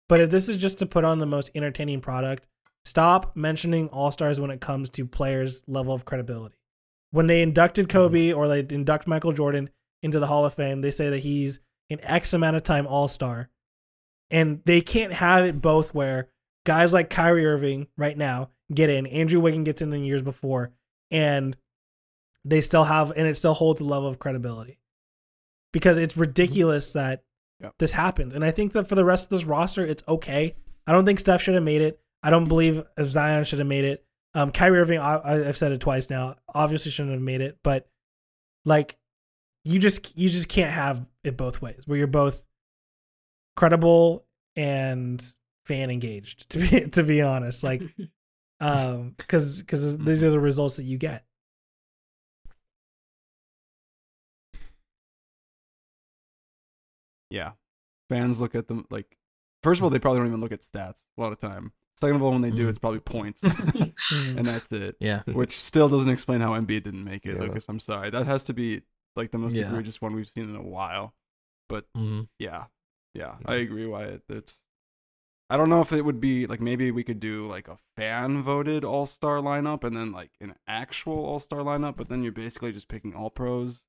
but 0.09 0.21
if 0.21 0.29
this 0.29 0.49
is 0.49 0.57
just 0.57 0.79
to 0.79 0.85
put 0.85 1.03
on 1.03 1.19
the 1.19 1.25
most 1.25 1.51
entertaining 1.53 2.01
product, 2.01 2.47
stop 2.85 3.35
mentioning 3.35 3.89
All 3.89 4.11
Stars 4.11 4.39
when 4.39 4.51
it 4.51 4.61
comes 4.61 4.89
to 4.91 5.05
players' 5.05 5.63
level 5.67 5.93
of 5.93 6.05
credibility. 6.05 6.55
When 7.11 7.27
they 7.27 7.41
inducted 7.41 7.89
Kobe 7.89 8.31
or 8.31 8.47
they 8.47 8.59
induct 8.59 9.07
Michael 9.07 9.33
Jordan 9.33 9.69
into 10.01 10.19
the 10.19 10.27
Hall 10.27 10.45
of 10.45 10.53
Fame, 10.53 10.81
they 10.81 10.91
say 10.91 11.09
that 11.09 11.19
he's 11.19 11.59
an 11.89 11.99
X 12.01 12.33
amount 12.33 12.55
of 12.55 12.63
time 12.63 12.87
All 12.87 13.07
Star. 13.07 13.49
And 14.31 14.61
they 14.65 14.81
can't 14.81 15.13
have 15.13 15.45
it 15.45 15.61
both 15.61 15.93
where 15.93 16.29
guys 16.65 16.91
like 16.93 17.09
Kyrie 17.09 17.45
Irving 17.45 17.87
right 17.97 18.17
now 18.17 18.49
get 18.73 18.89
in, 18.89 19.05
Andrew 19.07 19.39
Wiggins 19.39 19.65
gets 19.65 19.81
in 19.81 19.93
in 19.93 20.03
years 20.03 20.21
before, 20.21 20.71
and 21.11 21.55
they 22.43 22.59
still 22.61 22.83
have, 22.83 23.11
and 23.11 23.27
it 23.27 23.35
still 23.35 23.53
holds 23.53 23.79
a 23.81 23.85
level 23.85 24.09
of 24.09 24.19
credibility. 24.19 24.79
Because 25.71 25.97
it's 25.97 26.17
ridiculous 26.17 26.93
that 26.93 27.23
Yep. 27.61 27.75
this 27.79 27.93
happened. 27.93 28.33
And 28.33 28.43
I 28.43 28.51
think 28.51 28.73
that 28.73 28.85
for 28.87 28.95
the 28.95 29.05
rest 29.05 29.25
of 29.25 29.29
this 29.37 29.45
roster, 29.45 29.85
it's 29.85 30.03
okay. 30.07 30.55
I 30.85 30.91
don't 30.91 31.05
think 31.05 31.19
Steph 31.21 31.41
should 31.41 31.55
have 31.55 31.63
made 31.63 31.81
it. 31.81 31.99
I 32.21 32.29
don't 32.29 32.47
believe 32.49 32.83
Zion 33.01 33.45
should 33.45 33.59
have 33.59 33.67
made 33.67 33.85
it. 33.85 34.05
Um, 34.33 34.51
Kyrie 34.51 34.79
Irving, 34.79 34.99
I, 34.99 35.15
I- 35.15 35.47
I've 35.47 35.55
said 35.57 35.71
it 35.71 35.79
twice 35.79 36.09
now, 36.09 36.35
obviously 36.53 36.91
shouldn't 36.91 37.13
have 37.13 37.21
made 37.21 37.39
it, 37.41 37.57
but 37.63 37.87
like 38.65 38.97
you 39.63 39.79
just 39.79 40.17
you 40.17 40.29
just 40.29 40.49
can't 40.49 40.71
have 40.73 41.05
it 41.23 41.37
both 41.37 41.61
ways 41.61 41.83
where 41.85 41.97
you're 41.97 42.07
both 42.07 42.45
credible 43.55 44.25
and 44.55 45.25
fan 45.65 45.89
engaged 45.89 46.49
to 46.49 46.59
be 46.59 46.87
to 46.89 47.03
be 47.03 47.21
honest 47.21 47.63
like 47.63 47.81
um 48.59 49.13
because 49.17 49.59
because 49.61 49.97
these 49.97 50.23
are 50.23 50.29
the 50.31 50.39
results 50.39 50.77
that 50.77 50.83
you 50.83 50.97
get 50.97 51.25
Yeah. 57.29 57.51
Fans 58.09 58.39
look 58.39 58.55
at 58.55 58.67
them 58.67 58.85
like 58.89 59.17
first 59.63 59.79
of 59.79 59.83
all, 59.83 59.89
they 59.89 59.99
probably 59.99 60.19
don't 60.19 60.27
even 60.27 60.41
look 60.41 60.51
at 60.51 60.61
stats 60.61 61.01
a 61.17 61.21
lot 61.21 61.31
of 61.31 61.39
time. 61.39 61.71
Second 61.99 62.17
of 62.17 62.23
all, 62.23 62.31
when 62.31 62.41
they 62.41 62.51
do, 62.51 62.65
Mhm. 62.65 62.69
it's 62.69 62.77
probably 62.77 62.99
points, 62.99 63.41
Mm. 63.41 64.37
and 64.37 64.45
that's 64.45 64.69
it. 64.73 64.97
Yeah. 64.99 65.23
Which 65.27 65.57
still 65.57 65.87
doesn't 65.87 66.11
explain 66.11 66.41
how 66.41 66.51
Embiid 66.51 66.83
didn't 66.83 67.03
make 67.05 67.25
it, 67.25 67.35
Yeah. 67.35 67.41
Lucas. 67.43 67.65
I'm 67.69 67.79
sorry. 67.79 68.09
That 68.09 68.25
has 68.25 68.43
to 68.45 68.53
be 68.53 68.81
like 69.15 69.31
the 69.31 69.37
most 69.37 69.53
Yeah. 69.55 69.67
egregious 69.67 70.01
one 70.01 70.13
we've 70.13 70.27
seen 70.27 70.49
in 70.49 70.55
a 70.55 70.61
while. 70.61 71.15
Mhm. 71.71 72.27
Yeah, 72.37 72.65
yeah, 73.13 73.37
I 73.45 73.55
agree. 73.55 73.85
Wyatt. 73.87 74.23
It's. 74.29 74.59
I 75.49 75.57
don't 75.57 75.69
know 75.69 75.81
if 75.81 75.93
it 75.93 76.01
would 76.03 76.19
be 76.19 76.47
like 76.47 76.59
maybe 76.59 76.89
we 76.91 77.03
could 77.03 77.19
do 77.19 77.47
like 77.47 77.67
a 77.67 77.77
fan 77.95 78.41
voted 78.41 78.83
All 78.83 79.05
Star 79.05 79.37
lineup 79.37 79.83
and 79.83 79.95
then 79.95 80.11
like 80.11 80.31
an 80.41 80.55
actual 80.67 81.23
All 81.25 81.39
Star 81.39 81.59
lineup, 81.59 81.95
but 81.97 82.09
then 82.09 82.23
you're 82.23 82.31
basically 82.31 82.71
just 82.71 82.87
picking 82.87 83.13
All 83.13 83.29
Pros. 83.29 83.83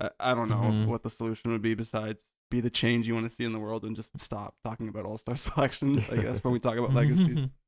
I, 0.00 0.10
I 0.20 0.34
don't 0.34 0.48
know 0.48 0.56
Mhm. 0.56 0.86
what 0.86 1.02
the 1.02 1.10
solution 1.10 1.50
would 1.50 1.62
be 1.62 1.74
besides 1.74 2.26
be 2.50 2.60
the 2.60 2.70
change 2.70 3.06
you 3.06 3.14
want 3.14 3.26
to 3.28 3.34
see 3.34 3.44
in 3.44 3.52
the 3.52 3.58
world 3.58 3.84
and 3.84 3.94
just 3.96 4.18
stop 4.18 4.54
talking 4.64 4.88
about 4.88 5.04
All 5.04 5.18
Star 5.18 5.36
selections. 5.48 6.04
I 6.10 6.16
guess 6.16 6.42
when 6.44 6.52
we 6.52 6.60
talk 6.60 6.76
about 6.76 6.94
legacies. 6.94 7.48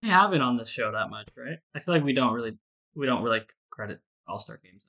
We 0.00 0.10
haven't 0.10 0.42
on 0.42 0.56
this 0.56 0.68
show 0.68 0.92
that 0.92 1.10
much, 1.10 1.26
right? 1.36 1.58
I 1.74 1.80
feel 1.80 1.92
like 1.92 2.04
we 2.04 2.12
don't 2.12 2.32
really 2.32 2.56
we 2.94 3.04
don't 3.06 3.22
really 3.24 3.40
credit 3.70 4.00
All 4.28 4.38
Star 4.38 4.60
games. 4.62 4.82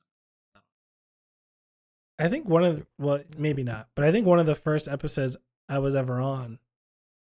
i 2.20 2.28
think 2.28 2.48
one 2.48 2.64
of 2.64 2.76
the, 2.78 2.86
well 2.98 3.20
maybe 3.38 3.64
not 3.64 3.88
but 3.96 4.04
i 4.06 4.12
think 4.12 4.28
one 4.28 4.40
of 4.40 4.46
the 4.46 4.54
first 4.56 4.88
episodes 4.88 5.38
i 5.70 5.80
was 5.80 5.96
ever 5.96 6.20
on 6.20 6.60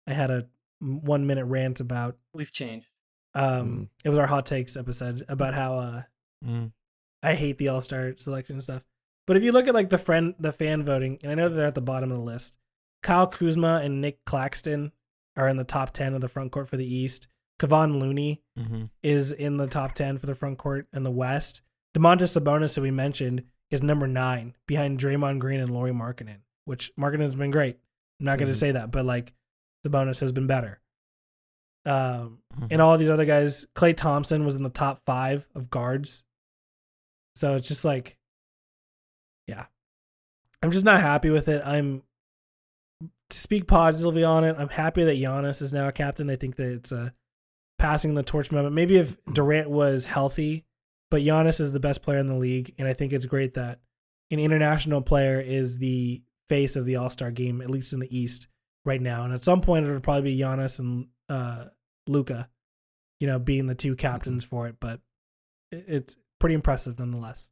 i 0.06 0.12
had 0.12 0.30
a 0.30 0.46
one 0.80 1.26
minute 1.26 1.44
rant 1.46 1.80
about 1.80 2.16
We've 2.34 2.52
changed. 2.52 2.88
um 3.34 3.88
it 4.04 4.10
was 4.10 4.18
our 4.18 4.26
hot 4.26 4.46
takes 4.46 4.76
episode 4.76 5.24
about 5.28 5.54
how 5.54 5.78
uh 5.78 6.02
Mm. 6.44 6.72
I 7.22 7.34
hate 7.36 7.56
the 7.56 7.68
All 7.68 7.80
Star 7.80 8.12
selection 8.18 8.60
stuff. 8.60 8.84
But 9.26 9.38
if 9.38 9.42
you 9.42 9.50
look 9.52 9.66
at 9.66 9.72
like 9.72 9.88
the 9.88 9.96
friend, 9.96 10.34
the 10.38 10.52
fan 10.52 10.84
voting, 10.84 11.18
and 11.22 11.32
I 11.32 11.34
know 11.34 11.48
they're 11.48 11.66
at 11.66 11.74
the 11.74 11.80
bottom 11.80 12.12
of 12.12 12.18
the 12.18 12.22
list, 12.24 12.58
Kyle 13.02 13.26
Kuzma 13.26 13.80
and 13.82 14.02
Nick 14.02 14.22
Claxton 14.26 14.92
are 15.34 15.48
in 15.48 15.56
the 15.56 15.64
top 15.64 15.94
ten 15.94 16.12
of 16.12 16.20
the 16.20 16.28
front 16.28 16.52
court 16.52 16.68
for 16.68 16.76
the 16.76 16.84
East. 16.86 17.28
Kevon 17.58 17.98
Looney 17.98 18.42
Mhm. 18.58 18.90
is 19.02 19.32
in 19.32 19.56
the 19.56 19.66
top 19.66 19.94
ten 19.94 20.18
for 20.18 20.26
the 20.26 20.34
front 20.34 20.58
court 20.58 20.86
in 20.92 21.02
the 21.02 21.10
West. 21.10 21.62
Domantas 21.96 22.38
Sabonis, 22.38 22.76
who 22.76 22.82
we 22.82 22.90
mentioned, 22.90 23.44
is 23.70 23.82
number 23.82 24.06
nine 24.06 24.54
behind 24.66 25.00
Draymond 25.00 25.38
Green 25.38 25.60
and 25.60 25.70
Lauri 25.70 25.92
Markkanen, 25.92 26.40
which 26.66 26.92
Markkanen 26.96 27.20
has 27.20 27.36
been 27.36 27.50
great. 27.50 27.78
I'm 28.20 28.26
not 28.26 28.38
going 28.38 28.50
to 28.52 28.54
say 28.54 28.72
that, 28.72 28.90
but 28.90 29.06
like 29.06 29.32
Sabonis 29.84 30.20
has 30.20 30.32
been 30.32 30.46
better. 30.46 30.80
Um, 31.86 32.40
Mhm. 32.56 32.68
and 32.70 32.82
all 32.82 32.96
these 32.96 33.10
other 33.10 33.26
guys. 33.26 33.66
Klay 33.74 33.94
Thompson 33.94 34.44
was 34.46 34.56
in 34.56 34.62
the 34.62 34.70
top 34.70 35.04
five 35.04 35.46
of 35.54 35.68
guards. 35.70 36.24
So 37.36 37.56
it's 37.56 37.68
just 37.68 37.84
like, 37.84 38.16
yeah, 39.46 39.66
I'm 40.62 40.70
just 40.70 40.84
not 40.84 41.00
happy 41.00 41.30
with 41.30 41.48
it. 41.48 41.62
I'm 41.64 42.02
to 43.30 43.36
speak 43.36 43.66
positively 43.66 44.24
on 44.24 44.44
it. 44.44 44.56
I'm 44.58 44.68
happy 44.68 45.04
that 45.04 45.18
Giannis 45.18 45.60
is 45.60 45.72
now 45.72 45.88
a 45.88 45.92
captain. 45.92 46.30
I 46.30 46.36
think 46.36 46.56
that 46.56 46.72
it's 46.72 46.92
a 46.92 47.14
passing 47.78 48.14
the 48.14 48.22
torch 48.22 48.52
moment. 48.52 48.74
Maybe 48.74 48.96
if 48.96 49.16
Durant 49.32 49.68
was 49.68 50.04
healthy, 50.04 50.64
but 51.10 51.22
Giannis 51.22 51.60
is 51.60 51.72
the 51.72 51.80
best 51.80 52.02
player 52.02 52.18
in 52.18 52.28
the 52.28 52.34
league, 52.36 52.74
and 52.78 52.86
I 52.88 52.92
think 52.94 53.12
it's 53.12 53.26
great 53.26 53.54
that 53.54 53.80
an 54.30 54.38
international 54.38 55.02
player 55.02 55.40
is 55.40 55.78
the 55.78 56.22
face 56.48 56.76
of 56.76 56.84
the 56.86 56.96
All 56.96 57.10
Star 57.10 57.30
game, 57.30 57.60
at 57.60 57.70
least 57.70 57.92
in 57.92 58.00
the 58.00 58.16
East 58.16 58.46
right 58.84 59.00
now. 59.00 59.24
And 59.24 59.32
at 59.34 59.44
some 59.44 59.60
point, 59.60 59.86
it'll 59.86 60.00
probably 60.00 60.34
be 60.34 60.38
Giannis 60.38 60.78
and 60.78 61.08
uh, 61.28 61.66
Luka, 62.06 62.48
you 63.20 63.26
know, 63.26 63.38
being 63.38 63.66
the 63.66 63.74
two 63.74 63.96
captains 63.96 64.44
for 64.44 64.66
it. 64.68 64.76
But 64.80 65.00
it's 65.70 66.16
pretty 66.38 66.54
impressive 66.54 66.98
nonetheless. 66.98 67.50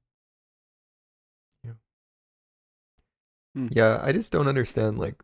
Yeah, 3.54 4.00
I 4.02 4.12
just 4.12 4.32
don't 4.32 4.48
understand 4.48 4.98
like 4.98 5.22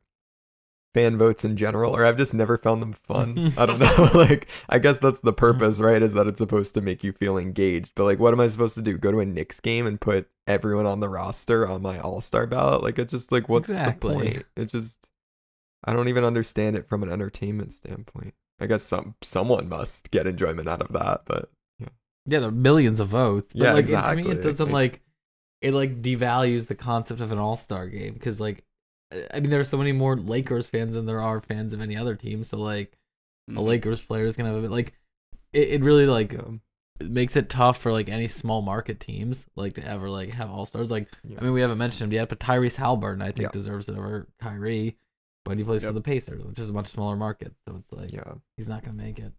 fan 0.94 1.16
votes 1.16 1.44
in 1.44 1.56
general, 1.56 1.96
or 1.96 2.04
I've 2.04 2.18
just 2.18 2.34
never 2.34 2.58
found 2.58 2.82
them 2.82 2.92
fun. 2.92 3.54
I 3.56 3.64
don't 3.64 3.78
know. 3.78 4.10
like, 4.14 4.48
I 4.68 4.78
guess 4.78 4.98
that's 4.98 5.20
the 5.20 5.32
purpose, 5.34 5.80
right? 5.80 6.02
Is 6.02 6.12
that 6.12 6.26
it's 6.26 6.38
supposed 6.38 6.74
to 6.74 6.82
make 6.82 7.02
you 7.02 7.12
feel 7.12 7.38
engaged. 7.38 7.92
But 7.94 8.04
like, 8.04 8.18
what 8.18 8.34
am 8.34 8.40
I 8.40 8.48
supposed 8.48 8.74
to 8.74 8.82
do? 8.82 8.98
Go 8.98 9.12
to 9.12 9.20
a 9.20 9.24
Knicks 9.24 9.60
game 9.60 9.86
and 9.86 9.98
put 9.98 10.28
everyone 10.46 10.84
on 10.84 11.00
the 11.00 11.08
roster 11.08 11.66
on 11.66 11.80
my 11.80 11.98
All 12.00 12.20
Star 12.20 12.46
ballot? 12.46 12.82
Like, 12.82 12.98
it's 12.98 13.12
just 13.12 13.32
like, 13.32 13.48
what's 13.48 13.68
Exactly. 13.68 14.14
the 14.14 14.14
point? 14.14 14.46
It 14.56 14.66
just, 14.66 15.07
I 15.84 15.92
don't 15.92 16.08
even 16.08 16.24
understand 16.24 16.76
it 16.76 16.86
from 16.88 17.02
an 17.02 17.10
entertainment 17.10 17.72
standpoint. 17.72 18.34
I 18.60 18.66
guess 18.66 18.82
some 18.82 19.14
someone 19.22 19.68
must 19.68 20.10
get 20.10 20.26
enjoyment 20.26 20.68
out 20.68 20.82
of 20.82 20.92
that, 20.92 21.22
but 21.26 21.50
Yeah, 22.26 22.40
there 22.40 22.48
are 22.48 22.52
millions 22.52 23.00
of 23.00 23.08
votes. 23.08 23.52
But 23.54 23.62
Yeah, 23.62 23.72
like, 23.72 23.84
it- 23.86 23.90
to 23.90 24.16
me, 24.16 24.30
it 24.30 24.42
doesn't 24.42 24.70
Like- 24.70 24.92
like 24.92 25.02
it 25.62 25.72
like 25.74 26.02
devalues 26.02 26.66
the 26.66 26.74
concept 26.74 27.20
of 27.20 27.32
an 27.32 27.38
all 27.38 27.56
star 27.56 27.88
game 27.88 28.14
because 28.14 28.40
like 28.40 28.64
I 29.32 29.40
mean, 29.40 29.48
there 29.50 29.60
are 29.60 29.64
so 29.64 29.78
many 29.78 29.92
more 29.92 30.16
Lakers 30.16 30.68
fans 30.68 30.92
than 30.94 31.06
there 31.06 31.22
are 31.22 31.40
fans 31.40 31.72
of 31.72 31.80
any 31.80 31.96
other 31.96 32.14
team. 32.14 32.44
So 32.44 32.58
like, 32.58 32.98
a 33.48 33.52
Mhm. 33.52 33.64
Lakers 33.64 34.02
player 34.02 34.26
is 34.26 34.36
gonna 34.36 34.50
have 34.50 34.58
a 34.58 34.62
bit 34.62 34.70
like, 34.70 34.92
it, 35.54 35.68
it 35.68 35.82
really 35.82 36.04
like 36.04 36.38
Um, 36.38 36.60
it 37.00 37.10
makes 37.10 37.34
it 37.36 37.48
tough 37.48 37.78
for 37.80 37.92
like 37.92 38.08
any 38.10 38.28
small 38.28 38.60
market 38.60 39.00
teams 39.00 39.46
like 39.56 39.72
to 39.74 39.84
ever 39.86 40.10
like 40.10 40.30
have 40.30 40.50
all 40.50 40.66
stars. 40.66 40.90
Like, 40.90 41.08
Yeah. 41.24 41.38
I 41.40 41.44
mean, 41.44 41.52
we 41.54 41.62
haven't 41.62 41.78
mentioned 41.78 42.12
him 42.12 42.16
yet, 42.16 42.28
but 42.28 42.40
Tyrese 42.40 42.76
Haliburton 42.76 43.22
I 43.22 43.26
think 43.32 43.40
Yeah. 43.46 43.50
deserves 43.52 43.88
it 43.88 43.96
over 43.96 44.28
Kyrie, 44.40 44.98
but 45.48 45.58
he 45.58 45.64
plays 45.64 45.82
for 45.82 45.92
the 45.92 46.00
Pacers, 46.00 46.44
which 46.44 46.58
is 46.58 46.70
a 46.70 46.72
much 46.72 46.88
smaller 46.88 47.16
market. 47.16 47.54
So 47.66 47.76
it's 47.78 47.92
like 47.92 48.12
yeah. 48.12 48.34
he's 48.56 48.68
not 48.68 48.84
gonna 48.84 48.96
make 48.96 49.18
it. 49.18 49.32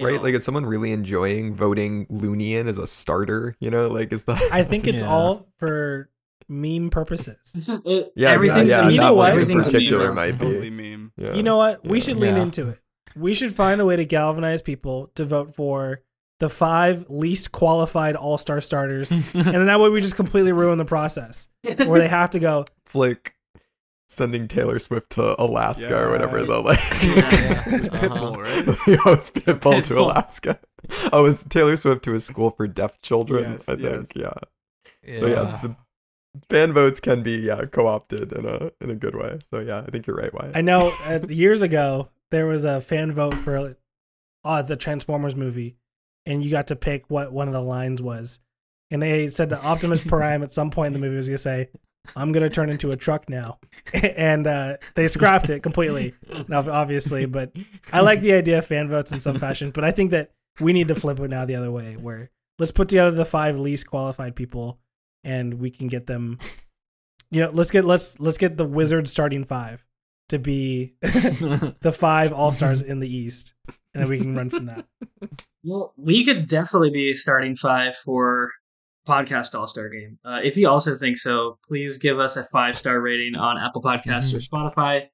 Right? 0.00 0.20
Like, 0.20 0.34
is 0.34 0.44
someone 0.44 0.66
really 0.66 0.92
enjoying 0.92 1.54
voting 1.54 2.06
Looney 2.10 2.56
in 2.56 2.66
as 2.66 2.78
a 2.78 2.86
starter? 2.86 3.54
You 3.60 3.70
know, 3.70 3.88
like, 3.88 4.12
is 4.12 4.24
that. 4.24 4.42
I 4.52 4.64
think 4.64 4.86
it's 4.86 5.02
Yeah. 5.02 5.08
all 5.08 5.48
for 5.58 6.10
meme 6.48 6.90
purposes. 6.90 7.36
It's 7.54 7.68
it- 7.68 8.12
Yeah, 8.16 8.30
everything's 8.30 8.70
yeah, 8.70 8.80
a 8.80 8.82
meme. 8.84 8.90
You 8.92 9.00
know 9.00 9.14
what? 9.14 9.24
one 9.24 9.30
Everything's 9.32 9.66
a 9.68 9.72
meme 9.72 10.14
might 10.14 10.32
be. 10.32 10.46
Totally 10.46 10.70
meme. 10.70 11.12
Yeah. 11.16 11.34
You 11.34 11.42
know 11.42 11.56
what? 11.58 11.84
We 11.84 12.00
should 12.00 12.16
lean 12.16 12.36
Yeah. 12.36 12.42
into 12.42 12.68
it. 12.70 12.80
We 13.14 13.34
should 13.34 13.52
find 13.52 13.80
a 13.80 13.84
way 13.84 13.96
to 13.96 14.04
galvanize 14.04 14.62
people 14.62 15.10
to 15.14 15.24
vote 15.24 15.54
for 15.54 16.02
the 16.40 16.48
five 16.48 17.06
least 17.08 17.52
qualified 17.52 18.16
All 18.16 18.38
Star 18.38 18.60
starters, 18.60 19.10
and 19.12 19.24
then 19.32 19.66
that 19.66 19.80
way 19.80 19.88
we 19.90 20.00
just 20.00 20.16
completely 20.16 20.52
ruin 20.52 20.78
the 20.78 20.84
process, 20.84 21.48
where 21.86 21.98
they 22.00 22.08
have 22.08 22.30
to 22.30 22.38
go. 22.38 22.64
It's 22.84 22.94
like 22.94 23.34
sending 24.08 24.48
Taylor 24.48 24.78
Swift 24.78 25.10
to 25.10 25.40
Alaska 25.40 25.96
or 25.96 26.10
whatever. 26.10 26.40
Yeah. 26.40 26.46
The 26.46 26.58
like. 26.60 26.78
Yeah. 27.02 27.30
Pitbull, 27.98 28.38
Uh-huh. 28.38 28.72
right? 28.72 28.78
he 28.86 28.94
hosts 28.94 29.30
Pitbull 29.30 29.82
to 29.84 29.98
Alaska. 29.98 30.58
Oh, 31.12 31.24
was 31.24 31.44
Taylor 31.44 31.76
Swift 31.76 32.04
to 32.04 32.14
a 32.14 32.20
school 32.20 32.50
for 32.50 32.66
deaf 32.66 33.00
children? 33.02 33.52
Yes, 33.52 33.68
I 33.68 33.74
yes. 33.74 33.92
think. 34.08 34.12
Yeah. 34.16 34.32
yeah. 35.06 35.20
So 35.20 35.26
yeah, 35.26 35.58
the 35.62 35.76
fan 36.48 36.72
votes 36.72 37.00
can 37.00 37.22
be 37.22 37.32
yeah 37.32 37.64
co-opted 37.66 38.32
in 38.32 38.46
a 38.46 38.70
in 38.80 38.90
a 38.90 38.94
good 38.94 39.14
way. 39.14 39.38
So 39.50 39.60
yeah, 39.60 39.80
I 39.86 39.90
think 39.90 40.06
you're 40.06 40.16
right. 40.16 40.32
Wyatt. 40.32 40.56
I 40.56 40.60
know 40.60 40.92
uh, 41.04 41.20
years 41.28 41.62
ago 41.62 42.08
there 42.30 42.46
was 42.46 42.64
a 42.64 42.80
fan 42.80 43.12
vote 43.12 43.34
for 43.34 43.76
uh, 44.44 44.62
the 44.62 44.76
Transformers 44.76 45.34
movie, 45.36 45.76
and 46.26 46.42
you 46.42 46.50
got 46.50 46.68
to 46.68 46.76
pick 46.76 47.04
what 47.08 47.32
one 47.32 47.48
of 47.48 47.54
the 47.54 47.62
lines 47.62 48.00
was, 48.00 48.38
and 48.90 49.02
they 49.02 49.30
said 49.30 49.50
that 49.50 49.64
Optimus 49.64 50.00
Prime 50.00 50.42
at 50.42 50.52
some 50.52 50.70
point 50.70 50.88
in 50.88 50.92
the 50.94 50.98
movie 51.06 51.16
was 51.16 51.28
gonna 51.28 51.38
say, 51.38 51.68
"I'm 52.16 52.32
gonna 52.32 52.50
turn 52.50 52.70
into 52.70 52.92
a 52.92 52.96
truck 52.96 53.28
now," 53.28 53.58
and 53.92 54.46
uh, 54.46 54.76
they 54.94 55.08
scrapped 55.08 55.50
it 55.50 55.62
completely. 55.62 56.14
Obviously, 56.50 57.26
but 57.26 57.52
I 57.92 58.00
like 58.00 58.20
the 58.20 58.32
idea 58.32 58.58
of 58.58 58.66
fan 58.66 58.88
votes 58.88 59.12
in 59.12 59.20
some 59.20 59.38
fashion, 59.38 59.70
but 59.70 59.84
I 59.84 59.90
think 59.90 60.10
that 60.10 60.32
we 60.60 60.72
need 60.72 60.88
to 60.88 60.94
flip 60.94 61.20
it 61.20 61.28
now 61.28 61.44
the 61.44 61.56
other 61.56 61.70
way, 61.70 61.96
where 61.96 62.30
let's 62.58 62.72
put 62.72 62.88
together 62.88 63.10
the 63.10 63.24
five 63.24 63.56
least 63.56 63.88
qualified 63.88 64.36
people, 64.36 64.78
and 65.24 65.54
we 65.54 65.70
can 65.70 65.86
get 65.86 66.06
them. 66.06 66.38
You 67.30 67.42
know, 67.42 67.50
let's 67.52 67.70
get 67.70 67.84
let's 67.84 68.18
let's 68.20 68.38
get 68.38 68.56
the 68.56 68.64
wizard 68.64 69.06
starting 69.06 69.44
five 69.44 69.84
to 70.28 70.38
be 70.38 70.94
the 71.00 71.94
five 71.94 72.32
All 72.32 72.52
Stars 72.52 72.82
in 72.82 73.00
the 73.00 73.14
East, 73.14 73.54
and 73.94 74.02
then 74.02 74.08
we 74.08 74.18
can 74.18 74.34
run 74.34 74.48
from 74.48 74.66
that. 74.66 74.86
Well, 75.64 75.92
we 75.96 76.24
could 76.24 76.48
definitely 76.48 76.90
be 76.90 77.12
starting 77.14 77.56
five 77.56 77.96
for 77.96 78.52
podcast 79.08 79.58
All 79.58 79.66
Star 79.66 79.88
Game. 79.88 80.18
Uh, 80.24 80.40
if 80.44 80.56
you 80.56 80.68
also 80.68 80.94
think 80.94 81.16
so, 81.16 81.58
please 81.66 81.98
give 81.98 82.18
us 82.18 82.36
a 82.36 82.44
five 82.44 82.76
star 82.76 83.00
rating 83.00 83.34
on 83.34 83.58
Apple 83.58 83.82
Podcasts 83.82 84.34
or 84.34 84.38
Spotify. 84.38 85.06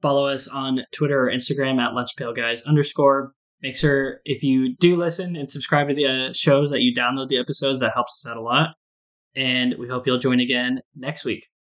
Follow 0.00 0.26
us 0.26 0.48
on 0.48 0.84
Twitter 0.92 1.28
or 1.28 1.32
Instagram 1.32 1.80
at 1.80 1.92
LunchPailGuys 1.92 2.66
underscore. 2.66 3.32
Make 3.62 3.76
sure 3.76 4.18
if 4.24 4.42
you 4.42 4.76
do 4.76 4.96
listen 4.96 5.36
and 5.36 5.50
subscribe 5.50 5.88
to 5.88 5.94
the 5.94 6.06
uh, 6.06 6.32
shows 6.32 6.70
that 6.70 6.82
you 6.82 6.92
download 6.92 7.28
the 7.28 7.38
episodes. 7.38 7.80
That 7.80 7.92
helps 7.94 8.24
us 8.24 8.30
out 8.30 8.36
a 8.36 8.42
lot. 8.42 8.70
And 9.34 9.76
we 9.78 9.88
hope 9.88 10.06
you'll 10.06 10.18
join 10.18 10.40
again 10.40 10.80
next 10.94 11.24
week. 11.24 11.46